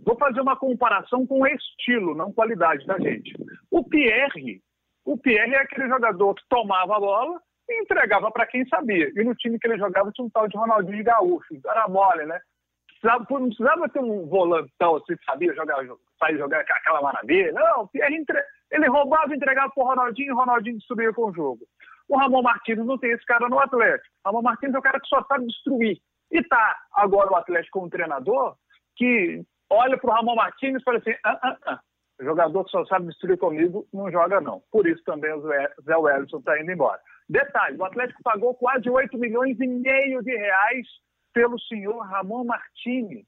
Vou 0.05 0.16
fazer 0.16 0.40
uma 0.40 0.57
comparação 0.57 1.27
com 1.27 1.46
estilo, 1.46 2.14
não 2.14 2.33
qualidade 2.33 2.87
da 2.87 2.98
gente. 2.98 3.33
O 3.70 3.85
Pierre, 3.85 4.61
o 5.05 5.16
Pierre 5.16 5.55
é 5.55 5.61
aquele 5.61 5.88
jogador 5.88 6.35
que 6.35 6.42
tomava 6.48 6.96
a 6.96 7.01
bola 7.01 7.40
e 7.68 7.83
entregava 7.83 8.31
para 8.31 8.46
quem 8.46 8.66
sabia. 8.68 9.11
E 9.14 9.24
no 9.24 9.35
time 9.35 9.59
que 9.59 9.66
ele 9.66 9.79
jogava 9.79 10.11
tinha 10.12 10.27
um 10.27 10.31
tal 10.31 10.48
de 10.48 10.57
Ronaldinho 10.57 11.05
Gaúcho, 11.05 11.61
era 11.66 11.88
mole, 11.88 12.27
né? 12.27 12.40
Precisava, 12.88 13.27
não 13.31 13.46
precisava 13.46 13.88
ter 13.88 14.01
um 14.01 14.27
volantão 14.27 14.96
assim, 14.96 15.14
sabia 15.24 15.55
jogar, 15.55 15.77
sair 16.18 16.37
jogar 16.37 16.61
aquela 16.61 17.01
maravilha. 17.01 17.53
Não, 17.53 17.83
o 17.83 17.88
Pierre 17.88 18.16
entre... 18.16 18.42
ele 18.70 18.88
roubava 18.88 19.33
e 19.33 19.37
entregava 19.37 19.72
para 19.72 19.85
o 19.85 19.87
Ronaldinho 19.87 20.29
e 20.29 20.33
o 20.33 20.37
Ronaldinho 20.37 20.81
subia 20.83 21.12
com 21.12 21.31
o 21.31 21.35
jogo. 21.35 21.61
O 22.09 22.16
Ramon 22.16 22.42
Martins 22.42 22.79
não 22.79 22.98
tem 22.98 23.12
esse 23.12 23.24
cara 23.27 23.48
no 23.48 23.59
Atlético. 23.59 24.09
O 24.24 24.29
Ramon 24.29 24.42
Martins 24.42 24.74
é 24.74 24.79
o 24.79 24.83
cara 24.83 24.98
que 24.98 25.07
só 25.07 25.22
sabe 25.24 25.46
destruir. 25.46 25.98
E 26.31 26.42
tá 26.42 26.77
agora 26.94 27.31
o 27.31 27.37
Atlético 27.37 27.79
como 27.79 27.90
treinador 27.90 28.57
que 28.96 29.42
olha 29.70 29.98
para 29.98 30.11
o 30.11 30.14
Ramon 30.14 30.35
Martins 30.35 30.81
e 30.81 30.85
fala 30.85 30.98
assim: 30.98 31.14
ah, 31.24 31.38
ah, 31.42 31.57
ah. 31.66 31.81
O 32.20 32.24
jogador 32.24 32.64
que 32.64 32.70
só 32.70 32.85
sabe 32.87 33.07
destruir 33.07 33.38
comigo 33.38 33.87
não 33.92 34.11
joga, 34.11 34.40
não. 34.40 34.61
Por 34.72 34.88
isso 34.88 35.02
também 35.04 35.33
o 35.33 35.40
Zé 35.40 35.96
Wellington 35.96 36.38
está 36.38 36.61
indo 36.61 36.72
embora. 36.72 37.00
Detalhe: 37.28 37.76
o 37.78 37.85
Atlético 37.85 38.22
pagou 38.22 38.54
quase 38.54 38.88
8 38.90 39.16
milhões 39.18 39.59
e 39.61 39.66
meio 39.66 40.22
de 40.22 40.37
reais 40.37 40.87
pelo 41.33 41.59
senhor 41.61 42.00
Ramon 42.00 42.44
Martins. 42.44 43.26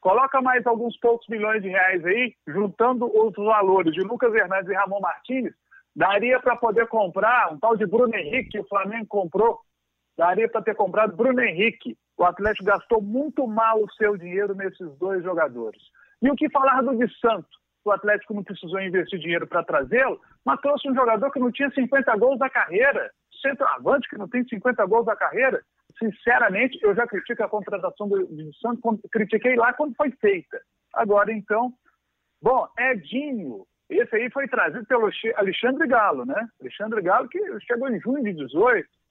Coloca 0.00 0.42
mais 0.42 0.66
alguns 0.66 0.98
poucos 0.98 1.26
milhões 1.28 1.62
de 1.62 1.68
reais 1.68 2.04
aí, 2.04 2.34
juntando 2.48 3.06
os 3.06 3.34
valores 3.34 3.92
de 3.94 4.00
Lucas 4.00 4.34
Hernandes 4.34 4.68
e 4.68 4.74
Ramon 4.74 5.00
Martins, 5.00 5.52
daria 5.96 6.38
para 6.40 6.56
poder 6.56 6.88
comprar 6.88 7.52
um 7.52 7.58
tal 7.58 7.76
de 7.76 7.86
Bruno 7.86 8.14
Henrique 8.14 8.50
que 8.50 8.60
o 8.60 8.68
Flamengo 8.68 9.06
comprou. 9.06 9.60
Daria 10.16 10.48
para 10.48 10.62
ter 10.62 10.74
comprado 10.74 11.16
Bruno 11.16 11.40
Henrique, 11.40 11.96
o 12.16 12.24
Atlético 12.24 12.64
gastou 12.64 13.02
muito 13.02 13.46
mal 13.46 13.82
o 13.82 13.90
seu 13.92 14.16
dinheiro 14.16 14.54
nesses 14.54 14.96
dois 14.98 15.22
jogadores. 15.22 15.82
E 16.22 16.30
o 16.30 16.34
que 16.34 16.50
falar 16.50 16.82
do 16.82 16.96
de 16.96 17.12
Santo? 17.18 17.48
O 17.84 17.90
Atlético 17.90 18.32
não 18.32 18.42
precisou 18.42 18.80
investir 18.80 19.18
dinheiro 19.18 19.46
para 19.46 19.62
trazê-lo, 19.62 20.18
mas 20.44 20.60
trouxe 20.60 20.88
um 20.88 20.94
jogador 20.94 21.30
que 21.30 21.38
não 21.38 21.52
tinha 21.52 21.70
50 21.70 22.16
gols 22.16 22.38
da 22.38 22.48
carreira, 22.48 23.10
centroavante 23.42 24.08
que 24.08 24.16
não 24.16 24.28
tem 24.28 24.42
50 24.44 24.86
gols 24.86 25.04
da 25.04 25.14
carreira. 25.14 25.62
sinceramente, 25.98 26.78
eu 26.82 26.94
já 26.94 27.06
critico 27.06 27.42
a 27.42 27.48
contratação 27.48 28.08
do, 28.08 28.26
do 28.26 28.54
Santos, 28.54 29.00
critiquei 29.12 29.54
lá 29.54 29.72
quando 29.74 29.94
foi 29.94 30.10
feita. 30.12 30.60
Agora, 30.94 31.30
então, 31.30 31.72
bom, 32.40 32.66
Edinho, 32.78 33.66
esse 33.90 34.16
aí 34.16 34.30
foi 34.30 34.48
trazido 34.48 34.86
pelo 34.86 35.10
Alexandre 35.36 35.86
Galo, 35.86 36.24
né? 36.24 36.48
Alexandre 36.60 37.02
Galo, 37.02 37.28
que 37.28 37.38
chegou 37.60 37.88
em 37.88 38.00
junho 38.00 38.24
de 38.24 38.32
18, 38.32 38.54
foi 38.58 38.82
trazido 38.82 39.03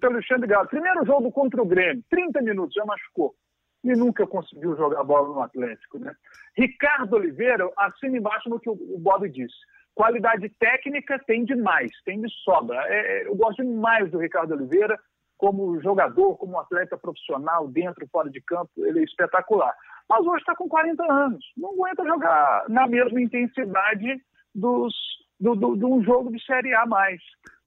pelo 0.00 0.14
Alexandre 0.14 0.46
Galo. 0.46 0.68
Primeiro 0.68 1.04
jogo 1.04 1.30
contra 1.32 1.62
o 1.62 1.66
Grêmio, 1.66 2.04
30 2.10 2.42
minutos, 2.42 2.74
já 2.74 2.84
machucou. 2.84 3.34
E 3.82 3.92
nunca 3.92 4.26
conseguiu 4.26 4.76
jogar 4.76 5.02
bola 5.04 5.28
no 5.28 5.42
Atlético, 5.42 5.98
né? 5.98 6.14
Ricardo 6.56 7.14
Oliveira, 7.14 7.70
assina 7.78 8.18
embaixo 8.18 8.48
no 8.48 8.60
que 8.60 8.68
o 8.68 8.98
Bob 8.98 9.28
disse. 9.28 9.54
Qualidade 9.94 10.48
técnica 10.58 11.18
tem 11.26 11.44
demais, 11.44 11.90
tem 12.04 12.20
de 12.20 12.28
sobra. 12.44 12.76
É, 12.88 13.22
é, 13.22 13.26
eu 13.26 13.34
gosto 13.36 13.62
demais 13.62 14.10
do 14.10 14.18
Ricardo 14.18 14.52
Oliveira 14.52 14.98
como 15.40 15.80
jogador, 15.80 16.36
como 16.36 16.58
atleta 16.58 16.98
profissional, 16.98 17.66
dentro 17.66 18.06
fora 18.12 18.28
de 18.28 18.42
campo, 18.42 18.70
ele 18.76 19.00
é 19.00 19.04
espetacular. 19.04 19.74
Mas 20.06 20.26
hoje 20.26 20.40
está 20.40 20.54
com 20.54 20.68
40 20.68 21.02
anos, 21.10 21.42
não 21.56 21.70
aguenta 21.70 22.04
jogar 22.04 22.68
na 22.68 22.86
mesma 22.86 23.18
intensidade 23.18 24.22
dos, 24.54 24.94
do, 25.40 25.54
do, 25.54 25.76
de 25.76 25.84
um 25.86 26.02
jogo 26.02 26.30
de 26.30 26.44
Série 26.44 26.74
A 26.74 26.84
mais. 26.84 27.22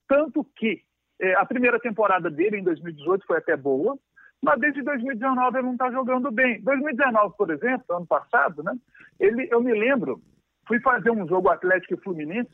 Tanto 0.07 0.43
que 0.55 0.83
é, 1.19 1.33
a 1.35 1.45
primeira 1.45 1.79
temporada 1.79 2.29
dele, 2.29 2.57
em 2.57 2.63
2018, 2.63 3.25
foi 3.25 3.37
até 3.37 3.55
boa, 3.55 3.97
mas 4.41 4.59
desde 4.59 4.81
2019 4.81 5.57
ele 5.57 5.65
não 5.65 5.73
está 5.73 5.89
jogando 5.91 6.31
bem. 6.31 6.61
2019, 6.61 7.35
por 7.37 7.49
exemplo, 7.51 7.95
ano 7.95 8.05
passado, 8.05 8.61
né, 8.63 8.73
ele, 9.19 9.47
eu 9.51 9.61
me 9.61 9.73
lembro, 9.73 10.19
fui 10.67 10.79
fazer 10.81 11.11
um 11.11 11.27
jogo 11.27 11.49
Atlético 11.49 11.93
e 11.93 12.03
Fluminense, 12.03 12.51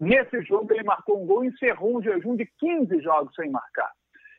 nesse 0.00 0.42
jogo 0.42 0.72
ele 0.72 0.84
marcou 0.84 1.22
um 1.22 1.26
gol 1.26 1.44
e 1.44 1.48
encerrou 1.48 1.98
um 1.98 2.02
jejum 2.02 2.36
de 2.36 2.46
15 2.58 3.00
jogos 3.00 3.34
sem 3.34 3.50
marcar. 3.50 3.90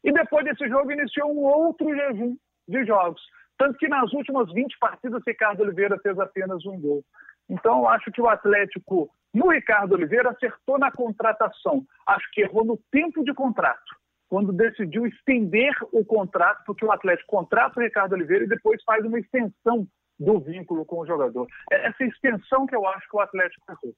E 0.03 0.11
depois 0.11 0.45
desse 0.45 0.67
jogo 0.67 0.91
iniciou 0.91 1.31
um 1.31 1.43
outro 1.43 1.93
jejum 1.93 2.37
de 2.67 2.85
jogos. 2.85 3.21
Tanto 3.57 3.77
que 3.77 3.87
nas 3.87 4.11
últimas 4.13 4.51
20 4.53 4.77
partidas, 4.79 5.23
Ricardo 5.25 5.61
Oliveira 5.61 5.97
fez 5.99 6.17
apenas 6.19 6.65
um 6.65 6.79
gol. 6.79 7.03
Então, 7.49 7.79
eu 7.79 7.87
acho 7.87 8.11
que 8.11 8.21
o 8.21 8.29
Atlético, 8.29 9.09
no 9.37 9.51
Ricardo 9.51 9.93
Oliveira, 9.93 10.31
acertou 10.31 10.79
na 10.79 10.91
contratação. 10.91 11.85
Acho 12.07 12.25
que 12.31 12.41
errou 12.41 12.65
no 12.65 12.77
tempo 12.91 13.23
de 13.23 13.33
contrato, 13.33 13.95
quando 14.27 14.51
decidiu 14.51 15.05
estender 15.05 15.73
o 15.91 16.03
contrato, 16.03 16.63
porque 16.65 16.83
o 16.83 16.91
Atlético 16.91 17.29
contrata 17.29 17.79
o 17.79 17.83
Ricardo 17.83 18.13
Oliveira 18.13 18.45
e 18.45 18.49
depois 18.49 18.81
faz 18.83 19.05
uma 19.05 19.19
extensão 19.19 19.87
do 20.19 20.39
vínculo 20.39 20.83
com 20.85 21.01
o 21.01 21.05
jogador. 21.05 21.47
É 21.71 21.87
essa 21.87 22.03
extensão 22.03 22.65
que 22.65 22.75
eu 22.75 22.85
acho 22.87 23.07
que 23.07 23.15
o 23.15 23.19
Atlético 23.19 23.71
errou. 23.71 23.93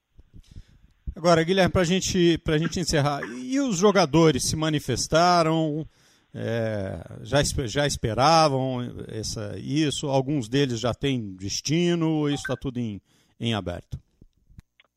Agora, 1.16 1.44
Guilherme, 1.44 1.72
para 1.72 1.84
gente, 1.84 2.42
a 2.46 2.58
gente 2.58 2.80
encerrar, 2.80 3.22
e 3.24 3.60
os 3.60 3.78
jogadores 3.78 4.50
se 4.50 4.56
manifestaram, 4.56 5.86
é, 6.34 7.00
já, 7.22 7.38
já 7.66 7.88
esperavam 7.88 8.80
essa, 9.08 9.58
isso? 9.58 10.08
Alguns 10.08 10.50
deles 10.50 10.80
já 10.80 10.94
têm 10.94 11.36
destino? 11.36 12.28
Isso 12.30 12.44
está 12.44 12.56
tudo 12.56 12.78
em, 12.78 13.02
em 13.40 13.54
aberto? 13.54 13.98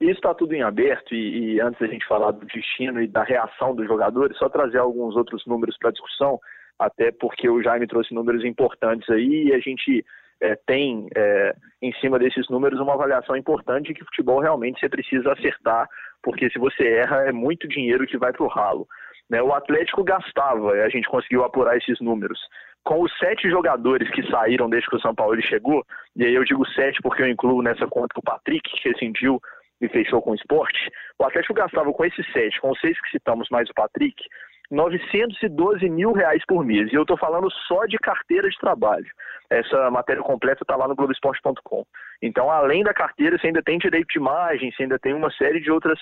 Isso 0.02 0.18
está 0.18 0.34
tudo 0.34 0.52
em 0.52 0.62
aberto 0.62 1.14
e, 1.14 1.54
e, 1.54 1.60
antes 1.60 1.78
da 1.78 1.86
gente 1.86 2.04
falar 2.08 2.32
do 2.32 2.44
destino 2.44 3.00
e 3.00 3.06
da 3.06 3.22
reação 3.22 3.72
dos 3.72 3.86
jogadores, 3.86 4.36
só 4.36 4.48
trazer 4.48 4.78
alguns 4.78 5.14
outros 5.14 5.46
números 5.46 5.78
para 5.78 5.92
discussão, 5.92 6.40
até 6.76 7.12
porque 7.12 7.48
o 7.48 7.62
Jaime 7.62 7.86
trouxe 7.86 8.12
números 8.12 8.44
importantes 8.44 9.08
aí 9.08 9.44
e 9.44 9.54
a 9.54 9.60
gente 9.60 10.04
é, 10.40 10.56
tem 10.66 11.06
é, 11.16 11.54
em 11.80 11.92
cima 12.00 12.18
desses 12.18 12.48
números 12.50 12.80
uma 12.80 12.94
avaliação 12.94 13.36
importante 13.36 13.86
de 13.86 13.94
que 13.94 14.04
futebol 14.04 14.40
realmente 14.40 14.80
você 14.80 14.88
precisa 14.88 15.32
acertar, 15.34 15.88
porque 16.20 16.50
se 16.50 16.58
você 16.58 16.84
erra 16.84 17.28
é 17.28 17.32
muito 17.32 17.68
dinheiro 17.68 18.04
que 18.04 18.18
vai 18.18 18.32
para 18.32 18.44
o 18.44 18.48
ralo. 18.48 18.88
Né? 19.30 19.40
O 19.40 19.54
Atlético 19.54 20.02
gastava, 20.02 20.72
a 20.72 20.88
gente 20.88 21.08
conseguiu 21.08 21.44
apurar 21.44 21.76
esses 21.76 22.00
números. 22.00 22.40
Com 22.82 23.02
os 23.02 23.18
sete 23.18 23.48
jogadores 23.48 24.10
que 24.10 24.28
saíram 24.28 24.68
desde 24.68 24.90
que 24.90 24.96
o 24.96 25.00
São 25.00 25.14
Paulo 25.14 25.40
chegou, 25.42 25.84
e 26.16 26.24
aí 26.24 26.34
eu 26.34 26.42
digo 26.42 26.66
sete 26.70 27.00
porque 27.00 27.22
eu 27.22 27.28
incluo 27.28 27.62
nessa 27.62 27.86
conta 27.86 28.18
o 28.18 28.22
Patrick, 28.22 28.68
que 28.68 28.88
rescindiu 28.88 29.40
e 29.82 29.88
fechou 29.88 30.22
com 30.22 30.30
o 30.30 30.34
esporte, 30.34 30.90
o 31.18 31.24
Atlético 31.24 31.54
gastava 31.54 31.92
com 31.92 32.04
esses 32.04 32.24
sete, 32.32 32.60
com 32.60 32.70
os 32.70 32.80
seis 32.80 32.98
que 33.02 33.10
citamos 33.10 33.48
mais 33.50 33.68
o 33.68 33.74
Patrick, 33.74 34.22
912 34.70 35.90
mil 35.90 36.12
reais 36.12 36.42
por 36.46 36.64
mês. 36.64 36.90
E 36.90 36.94
eu 36.94 37.02
estou 37.02 37.18
falando 37.18 37.50
só 37.68 37.84
de 37.84 37.98
carteira 37.98 38.48
de 38.48 38.56
trabalho. 38.58 39.06
Essa 39.50 39.90
matéria 39.90 40.22
completa 40.22 40.62
está 40.62 40.76
lá 40.76 40.88
no 40.88 40.94
Globoesporte.com. 40.94 41.84
Então, 42.22 42.50
além 42.50 42.82
da 42.82 42.94
carteira, 42.94 43.36
você 43.36 43.48
ainda 43.48 43.62
tem 43.62 43.76
direito 43.76 44.06
de 44.08 44.18
imagem, 44.18 44.72
você 44.72 44.84
ainda 44.84 44.98
tem 44.98 45.12
uma 45.12 45.30
série 45.32 45.60
de 45.60 45.70
outras, 45.70 45.98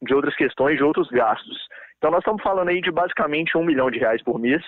de 0.00 0.14
outras 0.14 0.34
questões, 0.34 0.78
de 0.78 0.84
outros 0.84 1.08
gastos. 1.08 1.58
Então 1.98 2.10
nós 2.10 2.20
estamos 2.20 2.42
falando 2.42 2.68
aí 2.68 2.80
de 2.80 2.90
basicamente 2.90 3.56
um 3.56 3.64
milhão 3.64 3.90
de 3.90 3.98
reais 3.98 4.22
por 4.22 4.38
mês, 4.38 4.62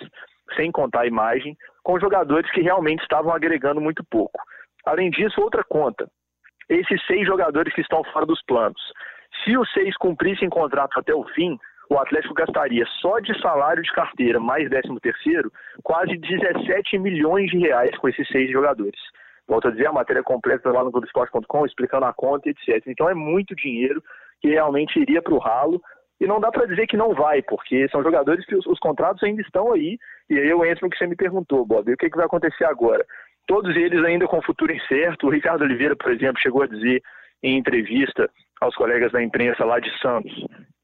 sem 0.57 0.73
contar 0.73 1.03
a 1.03 1.07
imagem, 1.07 1.57
com 1.83 2.01
jogadores 2.01 2.51
que 2.51 2.61
realmente 2.61 3.03
estavam 3.03 3.33
agregando 3.33 3.81
muito 3.81 4.05
pouco. 4.11 4.40
Além 4.85 5.11
disso, 5.11 5.40
outra 5.40 5.62
conta. 5.62 6.09
Esses 6.68 7.04
seis 7.07 7.26
jogadores 7.26 7.72
que 7.74 7.81
estão 7.81 8.04
fora 8.04 8.26
dos 8.26 8.42
planos. 8.42 8.81
Se 9.44 9.57
os 9.57 9.70
seis 9.72 9.96
cumprissem 9.96 10.48
contrato 10.48 10.98
até 10.98 11.14
o 11.14 11.24
fim, 11.35 11.59
o 11.90 11.98
Atlético 11.98 12.35
gastaria 12.35 12.85
só 13.00 13.18
de 13.18 13.38
salário 13.40 13.83
de 13.83 13.92
carteira 13.92 14.38
mais 14.38 14.68
13 14.68 15.00
terceiro 15.00 15.50
quase 15.83 16.16
17 16.16 16.98
milhões 16.98 17.50
de 17.50 17.59
reais 17.59 17.96
com 17.96 18.09
esses 18.09 18.28
seis 18.28 18.50
jogadores. 18.50 19.00
Volto 19.46 19.68
a 19.68 19.70
dizer, 19.70 19.87
a 19.87 19.92
matéria 19.92 20.22
completa 20.22 20.70
lá 20.70 20.85
no 20.85 20.90
Globoesporte.com 20.90 21.64
explicando 21.64 22.04
a 22.04 22.12
conta, 22.12 22.50
etc. 22.50 22.87
Então 22.87 23.09
é 23.09 23.14
muito 23.14 23.54
dinheiro 23.54 24.02
que 24.42 24.48
realmente 24.48 25.00
iria 25.00 25.22
para 25.22 25.33
o 25.33 25.38
ralo 25.38 25.81
e 26.20 26.26
não 26.26 26.40
dá 26.40 26.50
para 26.50 26.66
dizer 26.66 26.87
que 26.87 26.96
não 26.96 27.14
vai, 27.14 27.40
porque 27.42 27.88
são 27.88 28.02
jogadores 28.02 28.44
que 28.44 28.54
os, 28.54 28.66
os, 28.66 28.78
contratos 28.81 29.22
ainda 29.22 29.40
estão 29.40 29.72
aí, 29.72 29.98
e 30.28 30.37
aí 30.37 30.48
eu 30.48 30.64
entro 30.64 30.85
no 30.85 30.90
que 30.90 30.98
você 30.98 31.07
me 31.07 31.14
perguntou, 31.14 31.64
Bob, 31.64 31.88
e 31.88 31.94
o 31.94 31.96
que, 31.96 32.11
que 32.11 32.16
vai 32.16 32.26
acontecer 32.26 32.64
agora? 32.64 33.07
Todos 33.49 33.75
eles 33.75 34.05
ainda 34.05 34.29
com 34.29 34.41
futuro 34.43 34.73
incerto, 34.73 35.27
o 35.27 35.31
Ricardo 35.31 35.63
Oliveira, 35.63 35.97
por 35.97 36.13
exemplo, 36.13 36.41
chegou 36.41 36.63
a 36.63 36.69
dizer 36.69 37.03
em 37.43 37.59
entrevista 37.59 38.31
aos 38.61 38.77
colegas 38.77 39.11
da 39.11 39.23
imprensa 39.23 39.65
lá 39.65 39.81
de 39.81 39.91
Santos 40.01 40.33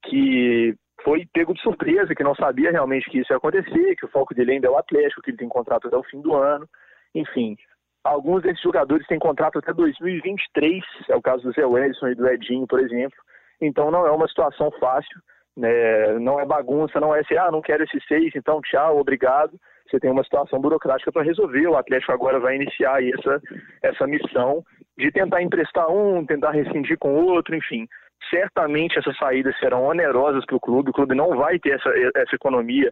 que 0.08 0.74
foi 1.02 1.26
pego 1.32 1.52
de 1.52 1.60
surpresa, 1.60 2.14
que 2.14 2.24
não 2.24 2.34
sabia 2.34 2.70
realmente 2.70 3.10
que 3.10 3.18
isso 3.18 3.32
ia 3.32 3.36
acontecer, 3.36 3.96
que 3.96 4.06
o 4.06 4.08
foco 4.08 4.34
dele 4.34 4.52
ainda 4.52 4.68
é 4.68 4.70
o 4.70 4.78
Atlético, 4.78 5.22
que 5.22 5.30
ele 5.30 5.36
tem 5.36 5.48
contrato 5.48 5.88
até 5.88 5.96
o 5.96 6.04
fim 6.04 6.20
do 6.20 6.34
ano, 6.34 6.68
enfim. 7.14 7.56
Alguns 8.02 8.42
desses 8.42 8.62
jogadores 8.62 9.06
têm 9.06 9.18
contrato 9.18 9.58
até 9.58 9.72
2023, 9.72 10.82
é 11.08 11.16
o 11.16 11.22
caso 11.22 11.42
do 11.42 11.52
Zé 11.52 11.64
Wellison 11.64 12.08
e 12.08 12.14
do 12.14 12.26
Edinho, 12.28 12.66
por 12.66 12.80
exemplo, 12.80 13.16
então 13.60 13.90
não 13.90 14.06
é 14.06 14.10
uma 14.10 14.28
situação 14.28 14.70
fácil, 14.72 15.20
né? 15.56 16.18
não 16.18 16.40
é 16.40 16.44
bagunça, 16.44 17.00
não 17.00 17.14
é 17.14 17.20
assim, 17.20 17.36
ah, 17.36 17.50
não 17.50 17.62
quero 17.62 17.84
esses 17.84 18.04
seis, 18.06 18.32
então 18.34 18.60
tchau, 18.62 18.98
obrigado. 18.98 19.58
Você 19.94 20.00
tem 20.00 20.10
uma 20.10 20.24
situação 20.24 20.60
burocrática 20.60 21.12
para 21.12 21.22
resolver. 21.22 21.68
O 21.68 21.76
Atlético 21.76 22.10
agora 22.10 22.40
vai 22.40 22.56
iniciar 22.56 23.00
essa, 23.00 23.40
essa 23.80 24.06
missão 24.08 24.64
de 24.98 25.12
tentar 25.12 25.40
emprestar 25.40 25.88
um, 25.88 26.26
tentar 26.26 26.50
rescindir 26.50 26.98
com 26.98 27.14
outro, 27.14 27.54
enfim. 27.54 27.86
Certamente 28.28 28.98
essas 28.98 29.16
saídas 29.16 29.56
serão 29.58 29.84
onerosas 29.84 30.44
para 30.46 30.56
o 30.56 30.60
clube. 30.60 30.90
O 30.90 30.92
clube 30.92 31.14
não 31.14 31.36
vai 31.36 31.60
ter 31.60 31.74
essa, 31.74 31.90
essa 32.16 32.34
economia 32.34 32.90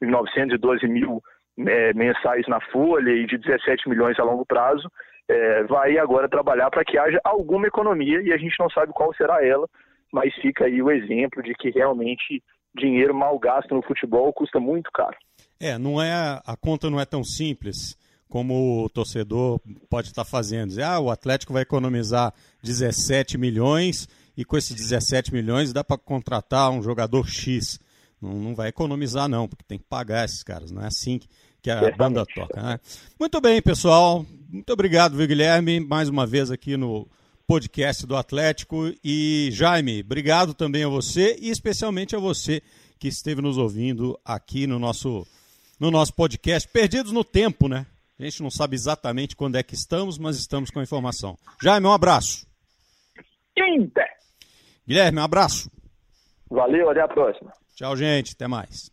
de 0.00 0.06
912 0.06 0.86
mil 0.86 1.22
é, 1.66 1.94
mensais 1.94 2.46
na 2.46 2.60
folha 2.60 3.10
e 3.10 3.26
de 3.26 3.38
17 3.38 3.88
milhões 3.88 4.18
a 4.18 4.24
longo 4.24 4.44
prazo. 4.44 4.90
É, 5.28 5.62
vai 5.62 5.96
agora 5.96 6.28
trabalhar 6.28 6.70
para 6.70 6.84
que 6.84 6.98
haja 6.98 7.18
alguma 7.24 7.66
economia 7.66 8.20
e 8.20 8.30
a 8.30 8.36
gente 8.36 8.58
não 8.60 8.68
sabe 8.68 8.92
qual 8.92 9.14
será 9.14 9.42
ela 9.42 9.66
mas 10.12 10.34
fica 10.34 10.66
aí 10.66 10.82
o 10.82 10.90
exemplo 10.90 11.42
de 11.42 11.54
que 11.54 11.70
realmente 11.70 12.42
dinheiro 12.74 13.14
mal 13.14 13.38
gasto 13.38 13.74
no 13.74 13.82
futebol 13.82 14.32
custa 14.32 14.60
muito 14.60 14.90
caro. 14.92 15.16
É, 15.62 15.78
não 15.78 16.02
é 16.02 16.12
a 16.44 16.56
conta 16.56 16.90
não 16.90 17.00
é 17.00 17.04
tão 17.04 17.22
simples 17.22 17.96
como 18.28 18.84
o 18.84 18.90
torcedor 18.90 19.60
pode 19.88 20.08
estar 20.08 20.24
fazendo. 20.24 20.70
Dizer, 20.70 20.82
ah, 20.82 20.98
o 20.98 21.10
Atlético 21.10 21.52
vai 21.52 21.62
economizar 21.62 22.34
17 22.62 23.38
milhões 23.38 24.08
e 24.36 24.44
com 24.44 24.56
esses 24.56 24.74
17 24.74 25.32
milhões 25.32 25.72
dá 25.72 25.84
para 25.84 25.96
contratar 25.96 26.70
um 26.70 26.82
jogador 26.82 27.28
X. 27.28 27.78
Não, 28.20 28.32
não 28.34 28.54
vai 28.54 28.70
economizar 28.70 29.28
não, 29.28 29.46
porque 29.46 29.64
tem 29.68 29.78
que 29.78 29.84
pagar 29.84 30.24
esses 30.24 30.42
caras. 30.42 30.70
Não 30.72 30.82
é 30.82 30.86
assim 30.86 31.18
que, 31.18 31.28
que 31.62 31.70
a 31.70 31.94
banda 31.96 32.26
toca. 32.26 32.60
Né? 32.60 32.80
Muito 33.20 33.40
bem, 33.40 33.62
pessoal. 33.62 34.26
Muito 34.48 34.72
obrigado, 34.72 35.16
viu, 35.16 35.28
Guilherme, 35.28 35.78
mais 35.78 36.08
uma 36.08 36.26
vez 36.26 36.50
aqui 36.50 36.76
no 36.76 37.06
podcast 37.46 38.04
do 38.04 38.16
Atlético. 38.16 38.92
E 39.04 39.50
Jaime, 39.52 40.00
obrigado 40.00 40.54
também 40.54 40.84
a 40.84 40.88
você 40.88 41.36
e 41.40 41.50
especialmente 41.50 42.16
a 42.16 42.18
você 42.18 42.62
que 42.98 43.08
esteve 43.08 43.42
nos 43.42 43.58
ouvindo 43.58 44.18
aqui 44.24 44.66
no 44.66 44.78
nosso, 44.78 45.26
no 45.82 45.90
nosso 45.90 46.14
podcast. 46.14 46.68
Perdidos 46.68 47.10
no 47.10 47.24
tempo, 47.24 47.66
né? 47.66 47.84
A 48.16 48.22
gente 48.22 48.40
não 48.40 48.50
sabe 48.52 48.76
exatamente 48.76 49.34
quando 49.34 49.56
é 49.56 49.64
que 49.64 49.74
estamos, 49.74 50.16
mas 50.16 50.36
estamos 50.36 50.70
com 50.70 50.78
a 50.78 50.82
informação. 50.82 51.36
Jaime, 51.60 51.88
um 51.88 51.92
abraço. 51.92 52.46
Inter. 53.58 54.06
Guilherme, 54.86 55.18
um 55.18 55.24
abraço. 55.24 55.68
Valeu, 56.48 56.88
até 56.88 57.00
a 57.00 57.08
próxima. 57.08 57.52
Tchau, 57.74 57.96
gente. 57.96 58.32
Até 58.32 58.46
mais. 58.46 58.91